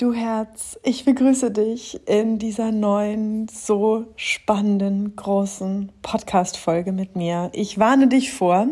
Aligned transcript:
Du 0.00 0.14
Herz, 0.14 0.80
ich 0.82 1.04
begrüße 1.04 1.50
dich 1.50 2.00
in 2.08 2.38
dieser 2.38 2.72
neuen, 2.72 3.48
so 3.48 4.06
spannenden, 4.16 5.14
großen 5.14 5.92
Podcast-Folge 6.00 6.92
mit 6.92 7.16
mir. 7.16 7.50
Ich 7.52 7.78
warne 7.78 8.08
dich 8.08 8.32
vor, 8.32 8.66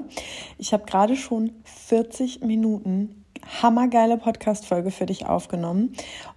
ich 0.56 0.72
habe 0.72 0.86
gerade 0.86 1.16
schon 1.16 1.52
40 1.64 2.40
Minuten 2.40 3.26
hammergeile 3.60 4.16
Podcast-Folge 4.16 4.90
für 4.90 5.04
dich 5.04 5.26
aufgenommen 5.26 5.92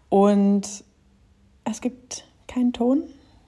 und 0.09 0.67
es 1.63 1.79
gibt 1.79 2.25
keinen 2.49 2.73
Ton. 2.73 3.03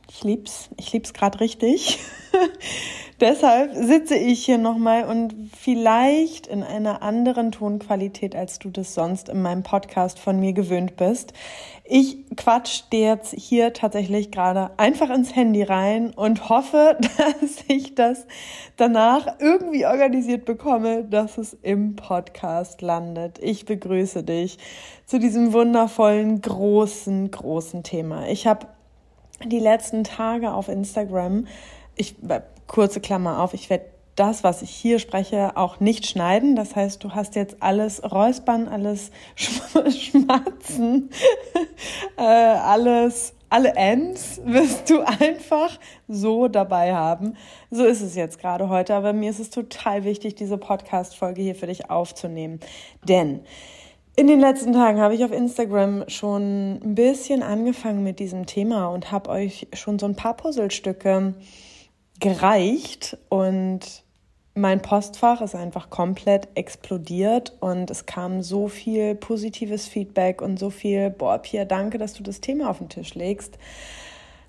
Ich 0.10 0.24
lieb's, 0.24 0.70
ich 0.78 0.94
lieb's 0.94 1.12
gerade 1.12 1.42
richtig. 1.42 2.00
Deshalb 3.20 3.74
sitze 3.76 4.16
ich 4.16 4.44
hier 4.44 4.58
nochmal 4.58 5.06
und 5.06 5.36
vielleicht 5.56 6.48
in 6.48 6.64
einer 6.64 7.02
anderen 7.02 7.52
Tonqualität, 7.52 8.36
als 8.36 8.60
du 8.60 8.70
das 8.70 8.94
sonst 8.94 9.30
in 9.30 9.42
meinem 9.42 9.64
Podcast 9.64 10.20
von 10.20 10.40
mir 10.40 10.54
gewöhnt 10.54 10.96
bist. 10.98 11.34
Ich 11.84 12.26
quatsch 12.36 12.84
dir 12.92 13.10
jetzt 13.10 13.34
hier 13.34 13.74
tatsächlich 13.74 14.32
gerade 14.32 14.72
einfach 14.78 15.10
ins 15.10 15.36
Handy 15.36 15.64
rein 15.64 16.12
und 16.16 16.50
hoffe, 16.50 16.98
dass 17.18 17.64
ich 17.68 17.94
das 17.96 18.26
danach 18.78 19.40
irgendwie 19.40 19.86
organisiert 19.86 20.46
bekomme, 20.46 21.04
dass 21.04 21.38
es 21.38 21.56
im 21.62 21.96
Podcast 21.96 22.82
landet. 22.82 23.38
Ich 23.40 23.66
begrüße 23.66 24.24
dich 24.24 24.58
zu 25.06 25.20
diesem 25.20 25.54
wundervollen, 25.54 26.42
großen, 26.42 27.30
großen 27.30 27.84
Thema. 27.84 28.28
Ich 28.28 28.48
habe 28.48 28.68
die 29.46 29.60
letzten 29.60 30.04
Tage 30.04 30.54
auf 30.54 30.68
Instagram 30.68 31.46
ich 31.96 32.16
kurze 32.68 33.00
Klammer 33.00 33.42
auf, 33.42 33.54
ich 33.54 33.70
werde 33.70 33.86
das, 34.16 34.44
was 34.44 34.62
ich 34.62 34.70
hier 34.70 35.00
spreche, 35.00 35.58
auch 35.58 35.80
nicht 35.80 36.06
schneiden. 36.06 36.56
Das 36.56 36.76
heißt, 36.76 37.04
du 37.04 37.12
hast 37.12 37.36
jetzt 37.36 37.58
alles 37.62 38.04
Räuspern, 38.12 38.68
alles 38.68 39.12
Schmatzen, 39.36 41.10
äh, 42.18 42.22
alles, 42.22 43.34
alle 43.50 43.76
Ends 43.76 44.40
wirst 44.46 44.90
du 44.90 45.02
einfach 45.02 45.80
so 46.08 46.48
dabei 46.48 46.94
haben. 46.94 47.36
So 47.72 47.86
ist 47.86 48.02
es 48.02 48.16
jetzt 48.16 48.40
gerade 48.40 48.70
heute, 48.70 48.94
aber 48.94 49.14
mir 49.14 49.30
ist 49.30 49.40
es 49.40 49.50
total 49.50 50.04
wichtig, 50.04 50.36
diese 50.36 50.58
Podcast-Folge 50.58 51.42
hier 51.42 51.56
für 51.56 51.68
dich 51.68 51.90
aufzunehmen. 51.90 52.60
Denn 53.08 53.42
in 54.16 54.28
den 54.28 54.40
letzten 54.40 54.74
Tagen 54.74 55.00
habe 55.02 55.16
ich 55.16 55.26
auf 55.26 55.32
Instagram 55.32 56.04
schon 56.08 56.80
ein 56.84 56.94
bisschen 56.94 57.42
angefangen 57.42 58.04
mit 58.04 58.20
diesem 58.20 58.46
Thema 58.46 58.90
und 58.90 59.12
habe 59.12 59.32
euch 59.32 59.68
schon 59.74 59.98
so 59.98 60.06
ein 60.06 60.16
paar 60.16 60.36
Puzzlestücke 60.36 61.34
gereicht 62.24 63.18
und 63.28 63.82
mein 64.56 64.82
Postfach 64.82 65.42
ist 65.42 65.56
einfach 65.56 65.90
komplett 65.90 66.48
explodiert 66.56 67.52
und 67.60 67.92
es 67.92 68.06
kam 68.06 68.42
so 68.42 68.70
viel 68.70 69.14
positives 69.14 69.90
Feedback 69.90 70.42
und 70.42 70.58
so 70.58 70.70
viel, 70.70 71.10
boah, 71.10 71.38
Pia, 71.40 71.66
danke, 71.66 71.98
dass 71.98 72.14
du 72.14 72.24
das 72.24 72.40
Thema 72.40 72.70
auf 72.70 72.78
den 72.78 72.88
Tisch 72.88 73.14
legst. 73.14 73.58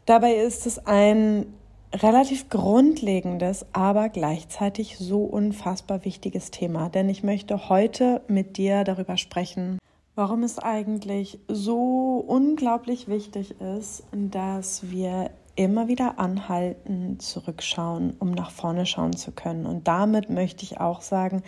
Dabei 0.06 0.34
ist 0.34 0.66
es 0.66 0.86
ein 0.86 1.46
relativ 1.92 2.48
grundlegendes, 2.48 3.66
aber 3.72 4.08
gleichzeitig 4.08 4.96
so 4.96 5.24
unfassbar 5.24 6.04
wichtiges 6.04 6.52
Thema, 6.52 6.90
denn 6.90 7.08
ich 7.08 7.24
möchte 7.24 7.68
heute 7.68 8.20
mit 8.28 8.56
dir 8.56 8.84
darüber 8.84 9.16
sprechen, 9.16 9.80
warum 10.14 10.44
es 10.44 10.60
eigentlich 10.60 11.40
so 11.48 12.24
unglaublich 12.24 13.08
wichtig 13.08 13.60
ist, 13.60 14.04
dass 14.12 14.92
wir 14.92 15.30
immer 15.56 15.88
wieder 15.88 16.18
anhalten, 16.18 17.18
zurückschauen, 17.20 18.16
um 18.18 18.32
nach 18.32 18.50
vorne 18.50 18.86
schauen 18.86 19.16
zu 19.16 19.32
können. 19.32 19.66
Und 19.66 19.86
damit 19.86 20.30
möchte 20.30 20.64
ich 20.64 20.80
auch 20.80 21.00
sagen, 21.00 21.42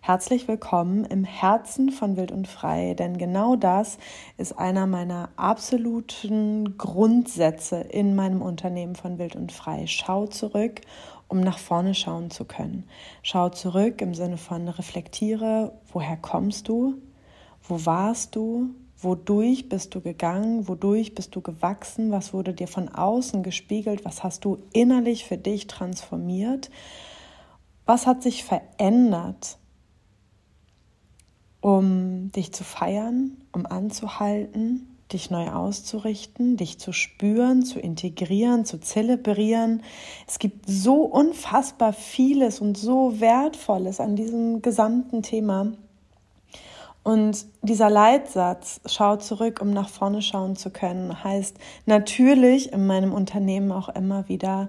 herzlich 0.00 0.48
willkommen 0.48 1.04
im 1.04 1.24
Herzen 1.24 1.90
von 1.90 2.16
Wild 2.16 2.32
und 2.32 2.48
Frei, 2.48 2.94
denn 2.94 3.18
genau 3.18 3.56
das 3.56 3.98
ist 4.38 4.58
einer 4.58 4.86
meiner 4.86 5.28
absoluten 5.36 6.78
Grundsätze 6.78 7.76
in 7.80 8.14
meinem 8.14 8.40
Unternehmen 8.40 8.96
von 8.96 9.18
Wild 9.18 9.36
und 9.36 9.52
Frei. 9.52 9.86
Schau 9.86 10.26
zurück, 10.26 10.80
um 11.28 11.40
nach 11.40 11.58
vorne 11.58 11.94
schauen 11.94 12.30
zu 12.30 12.44
können. 12.44 12.88
Schau 13.22 13.50
zurück 13.50 14.00
im 14.00 14.14
Sinne 14.14 14.38
von 14.38 14.68
reflektiere, 14.68 15.72
woher 15.92 16.16
kommst 16.16 16.68
du? 16.68 16.94
Wo 17.62 17.84
warst 17.84 18.34
du? 18.36 18.70
Wodurch 19.02 19.68
bist 19.68 19.94
du 19.94 20.00
gegangen? 20.00 20.68
Wodurch 20.68 21.14
bist 21.14 21.34
du 21.34 21.40
gewachsen? 21.40 22.10
Was 22.10 22.32
wurde 22.32 22.52
dir 22.52 22.68
von 22.68 22.88
außen 22.88 23.42
gespiegelt? 23.42 24.04
Was 24.04 24.22
hast 24.22 24.44
du 24.44 24.58
innerlich 24.72 25.24
für 25.24 25.38
dich 25.38 25.66
transformiert? 25.66 26.70
Was 27.86 28.06
hat 28.06 28.22
sich 28.22 28.44
verändert, 28.44 29.58
um 31.60 32.30
dich 32.32 32.52
zu 32.52 32.64
feiern, 32.64 33.36
um 33.52 33.66
anzuhalten, 33.66 34.86
dich 35.12 35.30
neu 35.30 35.50
auszurichten, 35.50 36.56
dich 36.56 36.78
zu 36.78 36.92
spüren, 36.92 37.64
zu 37.64 37.80
integrieren, 37.80 38.64
zu 38.64 38.78
zelebrieren. 38.78 39.82
Es 40.26 40.38
gibt 40.38 40.68
so 40.68 41.02
unfassbar 41.02 41.92
vieles 41.92 42.60
und 42.60 42.78
so 42.78 43.20
Wertvolles 43.20 44.00
an 44.00 44.16
diesem 44.16 44.62
gesamten 44.62 45.22
Thema. 45.22 45.72
Und 47.02 47.46
dieser 47.62 47.88
Leitsatz, 47.88 48.80
schau 48.84 49.16
zurück, 49.16 49.60
um 49.62 49.70
nach 49.70 49.88
vorne 49.88 50.20
schauen 50.20 50.56
zu 50.56 50.70
können, 50.70 51.24
heißt 51.24 51.56
natürlich 51.86 52.72
in 52.72 52.86
meinem 52.86 53.12
Unternehmen 53.12 53.72
auch 53.72 53.88
immer 53.88 54.28
wieder, 54.28 54.68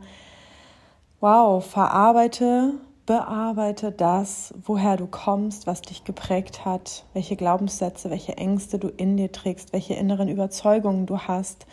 wow, 1.19 1.63
verarbeite, 1.63 2.73
bearbeite 3.05 3.91
das, 3.91 4.53
woher 4.65 4.95
du 4.95 5.07
kommst, 5.07 5.67
was 5.67 5.81
dich 5.81 6.05
geprägt 6.05 6.63
hat, 6.63 7.05
welche 7.13 7.35
Glaubenssätze, 7.35 8.09
welche 8.09 8.37
Ängste 8.37 8.79
du 8.79 8.87
in 8.87 9.17
dir 9.17 9.31
trägst, 9.33 9.73
welche 9.73 9.95
inneren 9.95 10.29
Überzeugungen 10.29 11.05
du 11.05 11.19
hast. 11.19 11.65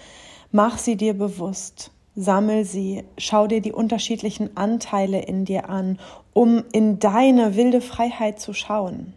Mach 0.50 0.76
sie 0.78 0.96
dir 0.96 1.14
bewusst, 1.14 1.92
sammel 2.16 2.64
sie, 2.64 3.04
schau 3.16 3.46
dir 3.46 3.60
die 3.60 3.72
unterschiedlichen 3.72 4.56
Anteile 4.56 5.20
in 5.20 5.44
dir 5.44 5.68
an, 5.68 6.00
um 6.32 6.64
in 6.72 6.98
deine 6.98 7.54
wilde 7.54 7.80
Freiheit 7.80 8.40
zu 8.40 8.52
schauen 8.52 9.14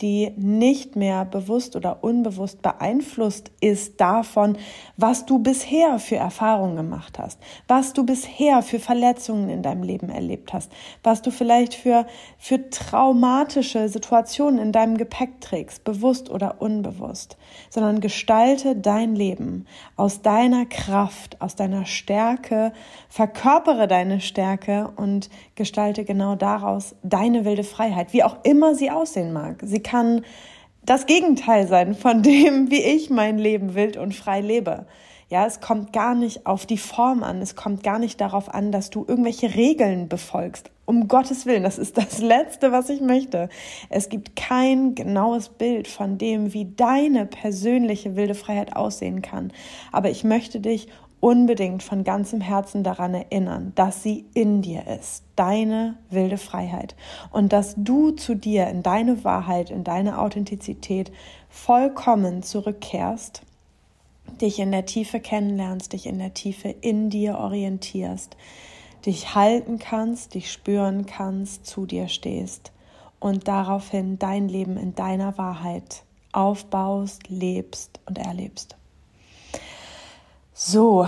die 0.00 0.32
nicht 0.36 0.96
mehr 0.96 1.24
bewusst 1.24 1.76
oder 1.76 2.02
unbewusst 2.02 2.62
beeinflusst 2.62 3.50
ist 3.60 4.00
davon, 4.00 4.56
was 4.96 5.26
du 5.26 5.38
bisher 5.38 5.98
für 5.98 6.16
Erfahrungen 6.16 6.76
gemacht 6.76 7.18
hast, 7.18 7.38
was 7.68 7.92
du 7.92 8.04
bisher 8.04 8.62
für 8.62 8.78
Verletzungen 8.78 9.50
in 9.50 9.62
deinem 9.62 9.82
Leben 9.82 10.08
erlebt 10.08 10.52
hast, 10.52 10.72
was 11.02 11.22
du 11.22 11.30
vielleicht 11.30 11.74
für, 11.74 12.06
für 12.38 12.70
traumatische 12.70 13.88
Situationen 13.88 14.58
in 14.58 14.72
deinem 14.72 14.96
Gepäck 14.96 15.40
trägst, 15.40 15.84
bewusst 15.84 16.30
oder 16.30 16.60
unbewusst, 16.60 17.36
sondern 17.68 18.00
gestalte 18.00 18.76
dein 18.76 19.14
Leben 19.14 19.66
aus 19.96 20.22
deiner 20.22 20.64
Kraft, 20.66 21.40
aus 21.40 21.56
deiner 21.56 21.84
Stärke, 21.84 22.72
verkörpere 23.08 23.86
deine 23.86 24.20
Stärke 24.20 24.92
und 24.96 25.28
gestalte 25.54 26.04
genau 26.04 26.36
daraus 26.36 26.94
deine 27.02 27.44
wilde 27.44 27.64
Freiheit, 27.64 28.12
wie 28.12 28.22
auch 28.22 28.36
immer 28.44 28.74
sie 28.74 28.90
aussehen 28.90 29.32
mag. 29.32 29.58
Sie 29.62 29.80
kann 29.90 30.24
das 30.84 31.06
Gegenteil 31.06 31.66
sein 31.66 31.94
von 31.94 32.22
dem, 32.22 32.70
wie 32.70 32.82
ich 32.82 33.10
mein 33.10 33.38
Leben 33.38 33.74
wild 33.74 33.96
und 33.96 34.14
frei 34.14 34.40
lebe. 34.40 34.86
Ja, 35.28 35.46
es 35.46 35.60
kommt 35.60 35.92
gar 35.92 36.16
nicht 36.16 36.46
auf 36.46 36.66
die 36.66 36.78
Form 36.78 37.22
an. 37.22 37.40
Es 37.40 37.54
kommt 37.54 37.84
gar 37.84 38.00
nicht 38.00 38.20
darauf 38.20 38.52
an, 38.52 38.72
dass 38.72 38.90
du 38.90 39.04
irgendwelche 39.06 39.54
Regeln 39.54 40.08
befolgst. 40.08 40.72
Um 40.86 41.06
Gottes 41.06 41.46
Willen, 41.46 41.62
das 41.62 41.78
ist 41.78 41.96
das 41.96 42.18
Letzte, 42.18 42.72
was 42.72 42.88
ich 42.88 43.00
möchte. 43.00 43.48
Es 43.90 44.08
gibt 44.08 44.34
kein 44.34 44.96
genaues 44.96 45.48
Bild 45.48 45.86
von 45.86 46.18
dem, 46.18 46.52
wie 46.52 46.64
deine 46.64 47.26
persönliche 47.26 48.16
wilde 48.16 48.34
Freiheit 48.34 48.74
aussehen 48.74 49.22
kann. 49.22 49.52
Aber 49.92 50.10
ich 50.10 50.24
möchte 50.24 50.58
dich 50.58 50.88
unbedingt 51.20 51.82
von 51.82 52.02
ganzem 52.02 52.40
Herzen 52.40 52.82
daran 52.82 53.14
erinnern, 53.14 53.72
dass 53.74 54.02
sie 54.02 54.24
in 54.34 54.62
dir 54.62 54.86
ist, 54.86 55.22
deine 55.36 55.96
wilde 56.08 56.38
Freiheit 56.38 56.96
und 57.30 57.52
dass 57.52 57.74
du 57.76 58.10
zu 58.12 58.34
dir 58.34 58.66
in 58.68 58.82
deine 58.82 59.22
Wahrheit, 59.22 59.70
in 59.70 59.84
deine 59.84 60.18
Authentizität 60.18 61.12
vollkommen 61.48 62.42
zurückkehrst, 62.42 63.42
dich 64.40 64.58
in 64.58 64.72
der 64.72 64.86
Tiefe 64.86 65.20
kennenlernst, 65.20 65.92
dich 65.92 66.06
in 66.06 66.18
der 66.18 66.32
Tiefe 66.32 66.68
in 66.68 67.10
dir 67.10 67.38
orientierst, 67.38 68.36
dich 69.04 69.34
halten 69.34 69.78
kannst, 69.78 70.34
dich 70.34 70.50
spüren 70.50 71.06
kannst, 71.06 71.66
zu 71.66 71.84
dir 71.84 72.08
stehst 72.08 72.72
und 73.18 73.48
daraufhin 73.48 74.18
dein 74.18 74.48
Leben 74.48 74.78
in 74.78 74.94
deiner 74.94 75.36
Wahrheit 75.36 76.04
aufbaust, 76.32 77.28
lebst 77.28 78.00
und 78.06 78.18
erlebst. 78.18 78.79
So, 80.62 81.06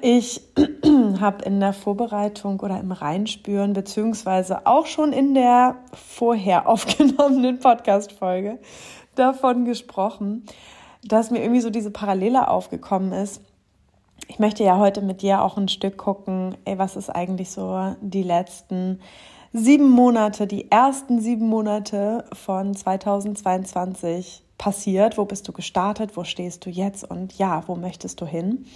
ich 0.00 0.40
habe 1.20 1.44
in 1.44 1.60
der 1.60 1.74
Vorbereitung 1.74 2.58
oder 2.60 2.80
im 2.80 2.90
Reinspüren, 2.90 3.74
beziehungsweise 3.74 4.66
auch 4.66 4.86
schon 4.86 5.12
in 5.12 5.34
der 5.34 5.76
vorher 5.92 6.66
aufgenommenen 6.70 7.58
Podcast-Folge 7.58 8.58
davon 9.14 9.66
gesprochen, 9.66 10.46
dass 11.02 11.30
mir 11.30 11.42
irgendwie 11.42 11.60
so 11.60 11.68
diese 11.68 11.90
Parallele 11.90 12.48
aufgekommen 12.48 13.12
ist. 13.12 13.42
Ich 14.26 14.38
möchte 14.38 14.64
ja 14.64 14.78
heute 14.78 15.02
mit 15.02 15.20
dir 15.20 15.42
auch 15.42 15.58
ein 15.58 15.68
Stück 15.68 15.98
gucken, 15.98 16.56
ey, 16.64 16.78
was 16.78 16.96
ist 16.96 17.10
eigentlich 17.10 17.50
so 17.50 17.94
die 18.00 18.22
letzten 18.22 19.00
sieben 19.52 19.90
Monate, 19.90 20.46
die 20.46 20.70
ersten 20.70 21.20
sieben 21.20 21.48
Monate 21.48 22.24
von 22.32 22.74
2022 22.74 24.43
passiert, 24.58 25.18
wo 25.18 25.24
bist 25.24 25.46
du 25.48 25.52
gestartet, 25.52 26.16
wo 26.16 26.24
stehst 26.24 26.64
du 26.64 26.70
jetzt 26.70 27.08
und 27.08 27.36
ja, 27.38 27.64
wo 27.66 27.74
möchtest 27.74 28.20
du 28.20 28.26
hin? 28.26 28.66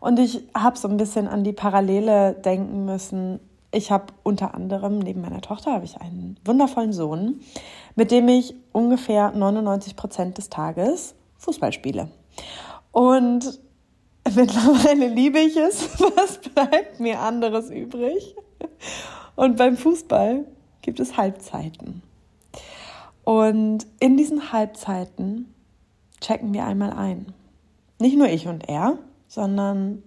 Und 0.00 0.18
ich 0.18 0.44
habe 0.54 0.78
so 0.78 0.88
ein 0.88 0.96
bisschen 0.96 1.28
an 1.28 1.44
die 1.44 1.52
Parallele 1.52 2.34
denken 2.34 2.84
müssen. 2.84 3.40
Ich 3.70 3.90
habe 3.90 4.06
unter 4.22 4.54
anderem 4.54 4.98
neben 4.98 5.22
meiner 5.22 5.40
Tochter 5.40 5.72
habe 5.72 5.84
ich 5.84 6.00
einen 6.00 6.36
wundervollen 6.44 6.92
Sohn, 6.92 7.40
mit 7.96 8.10
dem 8.10 8.28
ich 8.28 8.54
ungefähr 8.72 9.32
99 9.32 9.96
Prozent 9.96 10.38
des 10.38 10.50
Tages 10.50 11.14
Fußball 11.38 11.72
spiele. 11.72 12.08
Und 12.92 13.58
mittlerweile 14.34 15.08
liebe 15.08 15.38
ich 15.38 15.56
es. 15.56 15.98
Was 16.16 16.38
bleibt 16.38 17.00
mir 17.00 17.20
anderes 17.20 17.70
übrig? 17.70 18.36
Und 19.34 19.56
beim 19.56 19.76
Fußball 19.76 20.44
gibt 20.82 21.00
es 21.00 21.16
Halbzeiten. 21.16 22.02
Und 23.24 23.86
in 24.00 24.16
diesen 24.16 24.52
Halbzeiten 24.52 25.54
checken 26.20 26.52
wir 26.52 26.64
einmal 26.64 26.92
ein. 26.92 27.32
Nicht 28.00 28.16
nur 28.16 28.28
ich 28.28 28.48
und 28.48 28.68
er, 28.68 28.98
sondern 29.28 30.02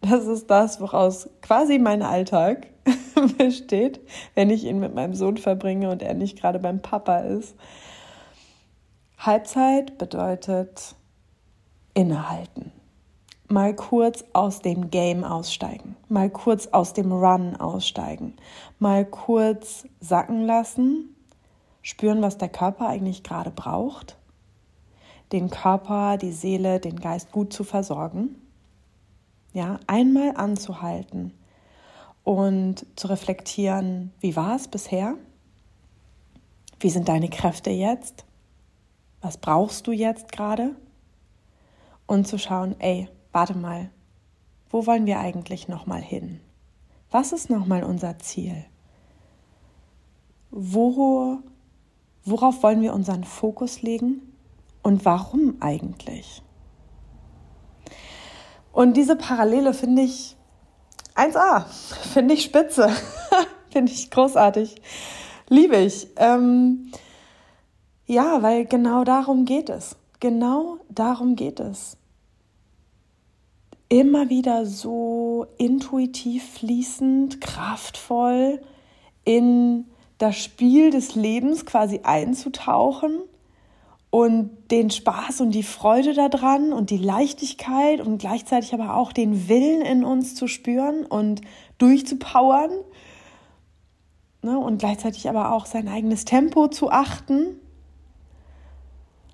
das 0.00 0.26
ist 0.26 0.50
das, 0.50 0.80
woraus 0.80 1.30
quasi 1.42 1.78
mein 1.78 2.02
Alltag 2.02 2.66
besteht, 3.38 4.00
wenn 4.34 4.50
ich 4.50 4.64
ihn 4.64 4.80
mit 4.80 4.94
meinem 4.94 5.14
Sohn 5.14 5.36
verbringe 5.36 5.90
und 5.90 6.02
er 6.02 6.14
nicht 6.14 6.38
gerade 6.38 6.58
beim 6.58 6.80
Papa 6.82 7.18
ist. 7.18 7.54
Halbzeit 9.18 9.96
bedeutet 9.96 10.94
innehalten. 11.94 12.72
Mal 13.48 13.74
kurz 13.74 14.24
aus 14.32 14.60
dem 14.60 14.90
Game 14.90 15.22
aussteigen, 15.22 15.96
mal 16.08 16.30
kurz 16.30 16.66
aus 16.68 16.92
dem 16.94 17.12
Run 17.12 17.56
aussteigen, 17.56 18.34
mal 18.78 19.04
kurz 19.04 19.86
sacken 20.00 20.46
lassen 20.46 21.13
spüren, 21.84 22.22
was 22.22 22.38
der 22.38 22.48
Körper 22.48 22.88
eigentlich 22.88 23.22
gerade 23.22 23.50
braucht, 23.50 24.16
den 25.32 25.50
Körper, 25.50 26.16
die 26.16 26.32
Seele, 26.32 26.80
den 26.80 26.98
Geist 26.98 27.30
gut 27.30 27.52
zu 27.52 27.62
versorgen. 27.62 28.36
Ja, 29.52 29.78
einmal 29.86 30.34
anzuhalten 30.36 31.34
und 32.24 32.86
zu 32.96 33.06
reflektieren, 33.08 34.12
wie 34.18 34.34
war 34.34 34.56
es 34.56 34.66
bisher? 34.66 35.14
Wie 36.80 36.90
sind 36.90 37.08
deine 37.08 37.28
Kräfte 37.28 37.70
jetzt? 37.70 38.24
Was 39.20 39.36
brauchst 39.36 39.86
du 39.86 39.92
jetzt 39.92 40.32
gerade? 40.32 40.74
Und 42.06 42.26
zu 42.26 42.38
schauen, 42.38 42.76
ey, 42.80 43.08
warte 43.30 43.56
mal, 43.56 43.90
wo 44.70 44.86
wollen 44.86 45.06
wir 45.06 45.20
eigentlich 45.20 45.68
noch 45.68 45.84
mal 45.86 46.02
hin? 46.02 46.40
Was 47.10 47.32
ist 47.32 47.50
noch 47.50 47.66
mal 47.66 47.84
unser 47.84 48.18
Ziel? 48.18 48.64
Wo 50.50 51.42
Worauf 52.24 52.62
wollen 52.62 52.80
wir 52.80 52.94
unseren 52.94 53.24
Fokus 53.24 53.82
legen 53.82 54.22
und 54.82 55.04
warum 55.04 55.56
eigentlich? 55.60 56.42
Und 58.72 58.96
diese 58.96 59.14
Parallele 59.14 59.74
finde 59.74 60.02
ich 60.02 60.36
1a, 61.14 61.64
finde 62.12 62.34
ich 62.34 62.44
spitze, 62.44 62.88
finde 63.70 63.92
ich 63.92 64.10
großartig, 64.10 64.80
liebe 65.48 65.76
ich. 65.76 66.08
Ähm, 66.16 66.90
ja, 68.06 68.42
weil 68.42 68.66
genau 68.66 69.04
darum 69.04 69.44
geht 69.44 69.68
es. 69.68 69.96
Genau 70.20 70.78
darum 70.88 71.36
geht 71.36 71.60
es. 71.60 71.96
Immer 73.88 74.30
wieder 74.30 74.64
so 74.64 75.46
intuitiv 75.58 76.54
fließend, 76.54 77.40
kraftvoll 77.40 78.60
in 79.24 79.86
das 80.18 80.36
Spiel 80.36 80.90
des 80.90 81.14
Lebens 81.14 81.66
quasi 81.66 82.00
einzutauchen 82.02 83.20
und 84.10 84.50
den 84.70 84.90
Spaß 84.90 85.40
und 85.40 85.50
die 85.50 85.62
Freude 85.62 86.14
daran 86.14 86.72
und 86.72 86.90
die 86.90 86.98
Leichtigkeit 86.98 88.00
und 88.00 88.18
gleichzeitig 88.18 88.72
aber 88.72 88.96
auch 88.96 89.12
den 89.12 89.48
Willen 89.48 89.82
in 89.82 90.04
uns 90.04 90.34
zu 90.34 90.46
spüren 90.46 91.04
und 91.04 91.40
durchzupowern 91.78 92.70
ne, 94.42 94.58
und 94.58 94.78
gleichzeitig 94.78 95.28
aber 95.28 95.52
auch 95.52 95.66
sein 95.66 95.88
eigenes 95.88 96.24
Tempo 96.24 96.68
zu 96.68 96.90
achten, 96.90 97.60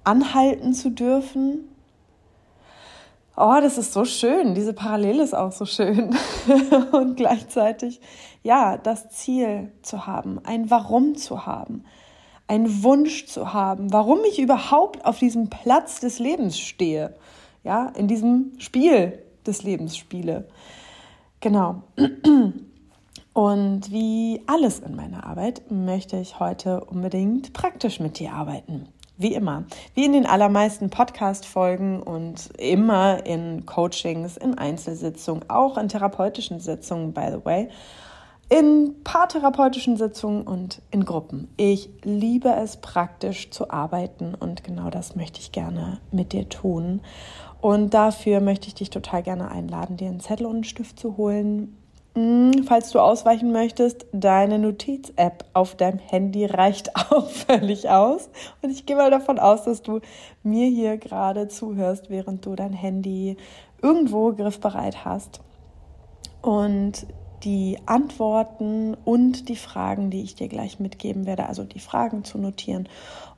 anhalten 0.03 0.73
zu 0.73 0.91
dürfen 0.91 1.71
Oh, 3.43 3.59
das 3.59 3.79
ist 3.79 3.95
so 3.95 4.05
schön. 4.05 4.55
Diese 4.55 4.75
Parallele 4.75 5.23
ist 5.23 5.35
auch 5.35 5.51
so 5.51 5.65
schön. 5.65 6.15
und 6.93 7.17
gleichzeitig, 7.17 7.99
ja, 8.43 8.77
das 8.79 9.11
Ziel 9.11 9.73
zu 9.83 10.07
haben, 10.07 10.41
ein 10.45 10.71
Warum 10.71 11.15
zu 11.17 11.47
haben, 11.47 11.85
einen 12.49 12.83
Wunsch 12.83 13.27
zu 13.27 13.53
haben, 13.53 13.93
warum 13.93 14.21
ich 14.29 14.41
überhaupt 14.41 15.05
auf 15.05 15.19
diesem 15.19 15.51
Platz 15.51 16.01
des 16.01 16.19
Lebens 16.19 16.59
stehe. 16.59 17.15
Ja, 17.63 17.89
in 17.97 18.09
diesem 18.09 18.53
Spiel 18.59 19.23
des 19.47 19.63
Lebens 19.63 19.97
spiele. 19.97 20.49
Genau. 21.41 21.83
Und 23.33 23.91
wie 23.93 24.43
alles 24.47 24.81
in 24.81 24.97
meiner 24.97 25.25
Arbeit 25.25 25.71
möchte 25.71 26.17
ich 26.17 26.41
heute 26.41 26.85
unbedingt 26.85 27.53
praktisch 27.53 28.01
mit 28.01 28.19
dir 28.19 28.33
arbeiten. 28.33 28.89
Wie 29.17 29.35
immer, 29.35 29.65
wie 29.95 30.07
in 30.07 30.15
den 30.15 30.27
allermeisten 30.27 30.89
Podcast-Folgen 30.89 32.03
und 32.03 32.51
immer 32.59 33.25
in 33.27 33.67
Coachings, 33.67 34.39
in 34.39 34.57
Einzelsitzungen, 34.57 35.49
auch 35.49 35.77
in 35.77 35.89
therapeutischen 35.89 36.59
Sitzungen, 36.59 37.13
by 37.13 37.29
the 37.31 37.45
way, 37.45 37.69
in 38.51 38.97
paartherapeutischen 39.05 39.97
Sitzungen 39.97 40.43
und 40.43 40.83
in 40.91 41.05
Gruppen. 41.05 41.49
Ich 41.57 41.89
liebe 42.03 42.51
es, 42.51 42.77
praktisch 42.77 43.51
zu 43.51 43.71
arbeiten 43.71 44.35
und 44.35 44.65
genau 44.65 44.91
das 44.91 45.17
möchte 45.17 45.41
ich 45.41 45.53
gerne 45.53 46.01
mit 46.11 46.33
dir 46.33 46.49
tun. 46.49 47.01
Und 47.61 47.95
dafür 47.95 48.41
möchte 48.41 48.67
ich 48.67 48.75
dich 48.75 48.91
total 48.91 49.23
gerne 49.23 49.51
einladen, 49.51 49.97
dir 49.97 50.09
einen 50.09 50.21
Zettel 50.21 50.47
und 50.47 50.57
einen 50.57 50.65
Stift 50.65 50.99
zu 50.99 51.17
holen, 51.17 51.77
hm, 52.17 52.65
falls 52.67 52.91
du 52.91 52.99
ausweichen 52.99 53.53
möchtest, 53.53 54.07
deine 54.13 54.59
Notiz-App 54.59 55.45
auf 55.53 55.77
deinem 55.77 56.01
Handy 56.01 56.45
reicht 56.45 56.97
auch 57.13 57.31
völlig 57.31 57.89
aus. 57.89 58.31
Und 58.63 58.71
ich 58.71 58.85
gehe 58.85 58.97
mal 58.97 59.13
davon 59.13 59.39
aus, 59.39 59.63
dass 59.63 59.83
du 59.83 60.01
mir 60.43 60.67
hier 60.67 60.97
gerade 60.97 61.47
zuhörst, 61.47 62.11
während 62.11 62.45
du 62.47 62.57
dein 62.57 62.73
Handy 62.73 63.37
irgendwo 63.81 64.33
griffbereit 64.33 65.05
hast. 65.05 65.41
Und 66.43 67.07
die 67.45 67.79
Antworten 67.87 68.95
und 69.05 69.49
die 69.49 69.57
Fragen, 69.57 70.11
die 70.11 70.23
ich 70.23 70.35
dir 70.35 70.49
gleich 70.49 70.81
mitgeben 70.81 71.27
werde, 71.27 71.47
also 71.47 71.65
die 71.65 71.81
Fragen 71.81 72.25
zu 72.25 72.39
notieren 72.39 72.89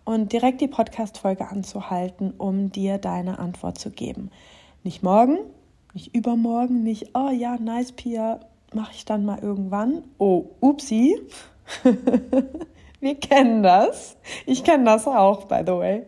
und 0.05 0.33
direkt 0.33 0.61
die 0.61 0.69
Podcast-Folge 0.69 1.49
anzuhalten, 1.49 2.35
um 2.37 2.73
dir 2.73 2.99
deine 2.99 3.39
Antwort 3.39 3.79
zu 3.79 3.91
geben. 3.91 4.31
Nicht 4.83 5.03
morgen, 5.03 5.39
nicht 5.95 6.15
übermorgen, 6.15 6.83
nicht, 6.83 7.11
oh 7.15 7.31
ja, 7.31 7.57
nice, 7.59 7.93
Pia, 7.93 8.41
mache 8.73 8.93
ich 8.95 9.05
dann 9.05 9.25
mal 9.25 9.39
irgendwann. 9.39 10.03
Oh, 10.19 10.47
upsi. 10.61 11.21
Wir 13.01 13.17
kennen 13.17 13.63
das. 13.63 14.17
Ich 14.47 14.65
kenne 14.65 14.85
das 14.85 15.07
auch, 15.07 15.45
by 15.45 15.63
the 15.67 15.73
way. 15.73 16.07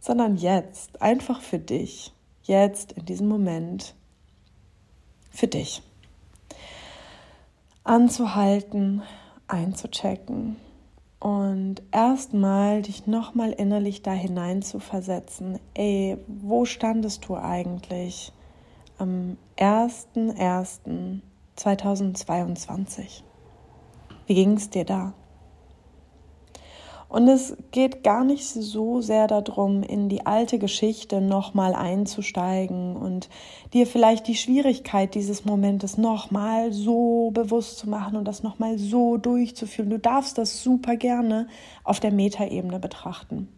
Sondern 0.00 0.36
jetzt, 0.36 1.00
einfach 1.02 1.40
für 1.40 1.58
dich. 1.58 2.12
Jetzt, 2.42 2.92
in 2.92 3.04
diesem 3.04 3.28
Moment. 3.28 3.94
Für 5.30 5.48
dich. 5.48 5.82
Anzuhalten, 7.86 9.02
einzuchecken 9.46 10.56
und 11.20 11.84
erstmal 11.92 12.82
dich 12.82 13.06
nochmal 13.06 13.52
innerlich 13.52 14.02
da 14.02 14.10
hinein 14.10 14.62
zu 14.62 14.80
versetzen. 14.80 15.60
Ey, 15.72 16.18
wo 16.26 16.64
standest 16.64 17.28
du 17.28 17.36
eigentlich 17.36 18.32
am 18.98 19.36
1.1. 19.56 21.20
2022. 21.54 23.22
Wie 24.26 24.34
ging 24.34 24.54
es 24.54 24.68
dir 24.68 24.84
da? 24.84 25.14
Und 27.08 27.28
es 27.28 27.56
geht 27.70 28.02
gar 28.02 28.24
nicht 28.24 28.44
so 28.44 29.00
sehr 29.00 29.28
darum, 29.28 29.82
in 29.84 30.08
die 30.08 30.26
alte 30.26 30.58
Geschichte 30.58 31.20
nochmal 31.20 31.72
einzusteigen 31.72 32.96
und 32.96 33.28
dir 33.72 33.86
vielleicht 33.86 34.26
die 34.26 34.34
Schwierigkeit 34.34 35.14
dieses 35.14 35.44
Momentes 35.44 35.98
nochmal 35.98 36.72
so 36.72 37.30
bewusst 37.30 37.78
zu 37.78 37.88
machen 37.88 38.16
und 38.16 38.24
das 38.24 38.42
nochmal 38.42 38.78
so 38.78 39.18
durchzuführen. 39.18 39.90
Du 39.90 40.00
darfst 40.00 40.36
das 40.36 40.62
super 40.64 40.96
gerne 40.96 41.46
auf 41.84 42.00
der 42.00 42.10
Metaebene 42.10 42.80
betrachten. 42.80 43.48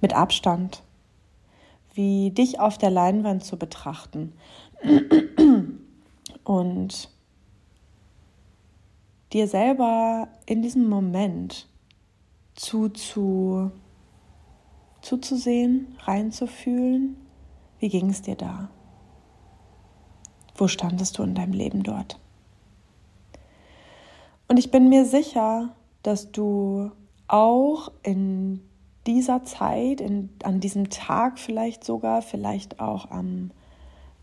Mit 0.00 0.12
Abstand. 0.12 0.82
Wie 1.94 2.30
dich 2.30 2.60
auf 2.60 2.76
der 2.76 2.90
Leinwand 2.90 3.44
zu 3.44 3.56
betrachten 3.56 4.34
und 6.44 7.08
dir 9.32 9.48
selber 9.48 10.28
in 10.44 10.60
diesem 10.60 10.90
Moment 10.90 11.66
zuzu, 12.56 13.70
zuzusehen, 15.02 15.94
reinzufühlen, 16.00 17.16
wie 17.78 17.88
ging 17.88 18.10
es 18.10 18.22
dir 18.22 18.34
da? 18.34 18.70
Wo 20.56 20.66
standest 20.66 21.18
du 21.18 21.22
in 21.22 21.34
deinem 21.34 21.52
Leben 21.52 21.82
dort? 21.82 22.18
Und 24.48 24.58
ich 24.58 24.70
bin 24.70 24.88
mir 24.88 25.04
sicher, 25.04 25.74
dass 26.02 26.32
du 26.32 26.90
auch 27.28 27.92
in 28.02 28.62
dieser 29.06 29.44
Zeit, 29.44 30.00
in, 30.00 30.30
an 30.42 30.60
diesem 30.60 30.88
Tag 30.88 31.38
vielleicht 31.38 31.84
sogar, 31.84 32.22
vielleicht 32.22 32.80
auch 32.80 33.10
am, 33.10 33.50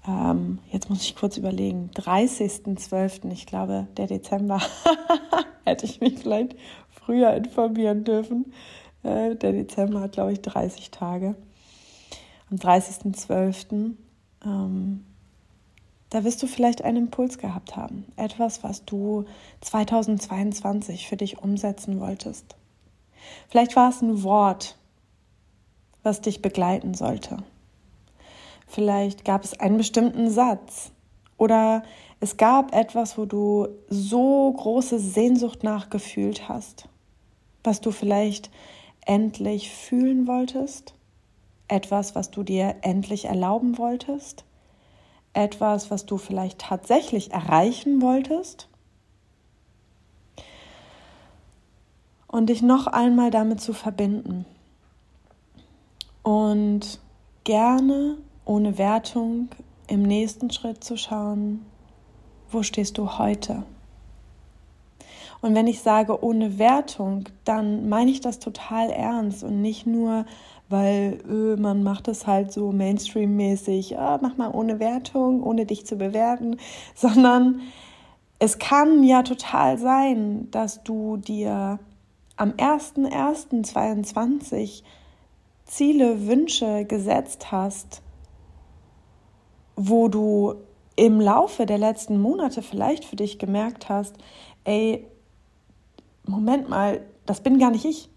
ähm, 0.07 0.59
jetzt 0.71 0.89
muss 0.89 1.03
ich 1.03 1.15
kurz 1.15 1.37
überlegen, 1.37 1.91
30.12., 1.95 3.31
ich 3.31 3.45
glaube, 3.45 3.87
der 3.97 4.07
Dezember, 4.07 4.59
hätte 5.65 5.85
ich 5.85 6.01
mich 6.01 6.19
vielleicht 6.19 6.55
früher 7.05 7.33
informieren 7.33 8.03
dürfen. 8.03 8.53
Äh, 9.03 9.35
der 9.35 9.51
Dezember 9.51 10.01
hat, 10.01 10.13
glaube 10.13 10.33
ich, 10.33 10.41
30 10.41 10.91
Tage. 10.91 11.35
Am 12.49 12.57
30.12. 12.57 13.93
Ähm, 14.45 15.05
da 16.09 16.23
wirst 16.23 16.43
du 16.43 16.47
vielleicht 16.47 16.83
einen 16.83 17.05
Impuls 17.05 17.39
gehabt 17.39 17.75
haben. 17.75 18.05
Etwas, 18.17 18.63
was 18.63 18.85
du 18.85 19.25
2022 19.61 21.07
für 21.07 21.17
dich 21.17 21.39
umsetzen 21.39 21.99
wolltest. 21.99 22.55
Vielleicht 23.49 23.75
war 23.75 23.89
es 23.89 24.01
ein 24.01 24.21
Wort, 24.23 24.77
was 26.03 26.21
dich 26.21 26.41
begleiten 26.41 26.93
sollte. 26.93 27.37
Vielleicht 28.67 29.25
gab 29.25 29.43
es 29.43 29.59
einen 29.59 29.77
bestimmten 29.77 30.29
Satz 30.29 30.91
oder 31.37 31.83
es 32.19 32.37
gab 32.37 32.75
etwas, 32.75 33.17
wo 33.17 33.25
du 33.25 33.67
so 33.89 34.51
große 34.51 34.99
Sehnsucht 34.99 35.63
nachgefühlt 35.63 36.47
hast, 36.47 36.87
was 37.63 37.81
du 37.81 37.91
vielleicht 37.91 38.49
endlich 39.05 39.71
fühlen 39.71 40.27
wolltest, 40.27 40.93
etwas, 41.67 42.15
was 42.15 42.31
du 42.31 42.43
dir 42.43 42.75
endlich 42.81 43.25
erlauben 43.25 43.77
wolltest 43.77 44.45
etwas, 45.33 45.91
was 45.91 46.05
du 46.05 46.17
vielleicht 46.17 46.59
tatsächlich 46.59 47.31
erreichen 47.31 48.01
wolltest? 48.01 48.69
Und 52.27 52.47
dich 52.47 52.61
noch 52.61 52.87
einmal 52.87 53.29
damit 53.29 53.61
zu 53.61 53.73
verbinden. 53.73 54.45
Und 56.23 56.99
gerne 57.43 58.17
ohne 58.45 58.77
Wertung 58.77 59.49
im 59.87 60.03
nächsten 60.03 60.49
Schritt 60.49 60.83
zu 60.83 60.97
schauen, 60.97 61.65
wo 62.49 62.63
stehst 62.63 62.97
du 62.97 63.17
heute? 63.17 63.63
Und 65.43 65.53
wenn 65.55 65.67
ich 65.67 65.81
sage 65.81 66.23
ohne 66.23 66.57
Wertung, 66.57 67.25
dann 67.43 67.89
meine 67.89 68.11
ich 68.11 68.21
das 68.21 68.39
total 68.39 68.89
ernst 68.89 69.43
und 69.43 69.61
nicht 69.61 69.85
nur, 69.85 70.23
weil 70.69 71.19
äh, 71.29 71.57
man 71.59 71.83
macht 71.83 72.07
es 72.07 72.25
halt 72.25 72.53
so 72.53 72.71
Mainstream-mäßig, 72.71 73.97
oh, 73.99 74.19
mach 74.21 74.37
mal 74.37 74.51
ohne 74.51 74.79
Wertung, 74.79 75.43
ohne 75.43 75.65
dich 75.65 75.85
zu 75.85 75.97
bewerten, 75.97 76.55
sondern 76.95 77.59
es 78.39 78.57
kann 78.57 79.03
ja 79.03 79.23
total 79.23 79.77
sein, 79.77 80.49
dass 80.51 80.81
du 80.85 81.17
dir 81.17 81.77
am 82.37 82.51
01.01.22 82.51 84.83
Ziele, 85.65 86.25
Wünsche 86.25 86.85
gesetzt 86.85 87.51
hast, 87.51 88.01
wo 89.75 90.07
du 90.07 90.53
im 90.95 91.19
Laufe 91.19 91.65
der 91.65 91.79
letzten 91.79 92.21
Monate 92.21 92.61
vielleicht 92.61 93.03
für 93.03 93.17
dich 93.17 93.39
gemerkt 93.39 93.89
hast, 93.89 94.15
ey, 94.63 95.05
Moment 96.25 96.69
mal, 96.69 97.01
das 97.25 97.41
bin 97.41 97.59
gar 97.59 97.71
nicht 97.71 97.85
ich 97.85 98.09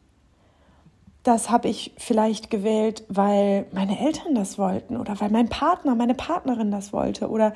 das 1.26 1.50
habe 1.50 1.68
ich 1.68 1.92
vielleicht 1.96 2.50
gewählt, 2.50 3.02
weil 3.08 3.66
meine 3.72 3.98
Eltern 3.98 4.36
das 4.36 4.58
wollten 4.58 4.96
oder 4.96 5.18
weil 5.20 5.30
mein 5.30 5.48
Partner, 5.48 5.96
meine 5.96 6.14
Partnerin 6.14 6.70
das 6.70 6.92
wollte 6.92 7.28
oder 7.28 7.52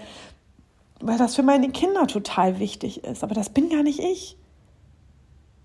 weil 1.01 1.19
das 1.19 1.37
für 1.37 1.45
meine 1.45 1.71
Kinder 1.71 2.09
total 2.09 2.59
wichtig 2.59 3.05
ist. 3.05 3.23
Aber 3.23 3.35
das 3.35 3.51
bin 3.51 3.69
gar 3.69 3.85
nicht 3.85 4.01
ich. 4.01 4.37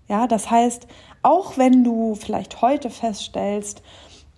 Ja, 0.08 0.28
das 0.28 0.52
heißt, 0.52 0.86
auch 1.22 1.58
wenn 1.58 1.82
du 1.82 2.14
vielleicht 2.14 2.62
heute 2.62 2.90
feststellst, 2.90 3.82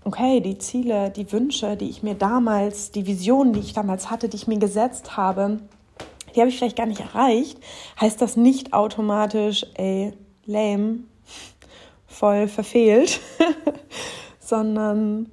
okay, 0.04 0.40
die 0.40 0.56
Ziele, 0.56 1.10
die 1.10 1.30
Wünsche, 1.30 1.76
die 1.76 1.90
ich 1.90 2.02
mir 2.02 2.14
damals, 2.14 2.90
die 2.90 3.06
Visionen, 3.06 3.52
die 3.52 3.60
ich 3.60 3.74
damals 3.74 4.10
hatte, 4.10 4.30
die 4.30 4.36
ich 4.36 4.48
mir 4.48 4.58
gesetzt 4.58 5.18
habe, 5.18 5.58
die 6.34 6.40
habe 6.40 6.48
ich 6.48 6.56
vielleicht 6.56 6.76
gar 6.76 6.86
nicht 6.86 7.00
erreicht, 7.00 7.58
heißt 8.00 8.22
das 8.22 8.38
nicht 8.38 8.72
automatisch, 8.72 9.66
ey, 9.74 10.14
lame, 10.48 11.04
voll 12.08 12.48
verfehlt, 12.48 13.20
sondern 14.40 15.30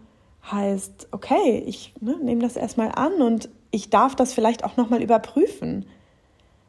heißt, 0.52 1.08
okay, 1.12 1.64
ich 1.66 1.94
ne, 2.00 2.18
nehme 2.22 2.42
das 2.42 2.56
erstmal 2.56 2.92
an 2.92 3.22
und 3.22 3.50
ich 3.72 3.90
darf 3.90 4.16
das 4.16 4.34
vielleicht 4.34 4.64
auch 4.64 4.78
nochmal 4.78 5.02
überprüfen. 5.02 5.88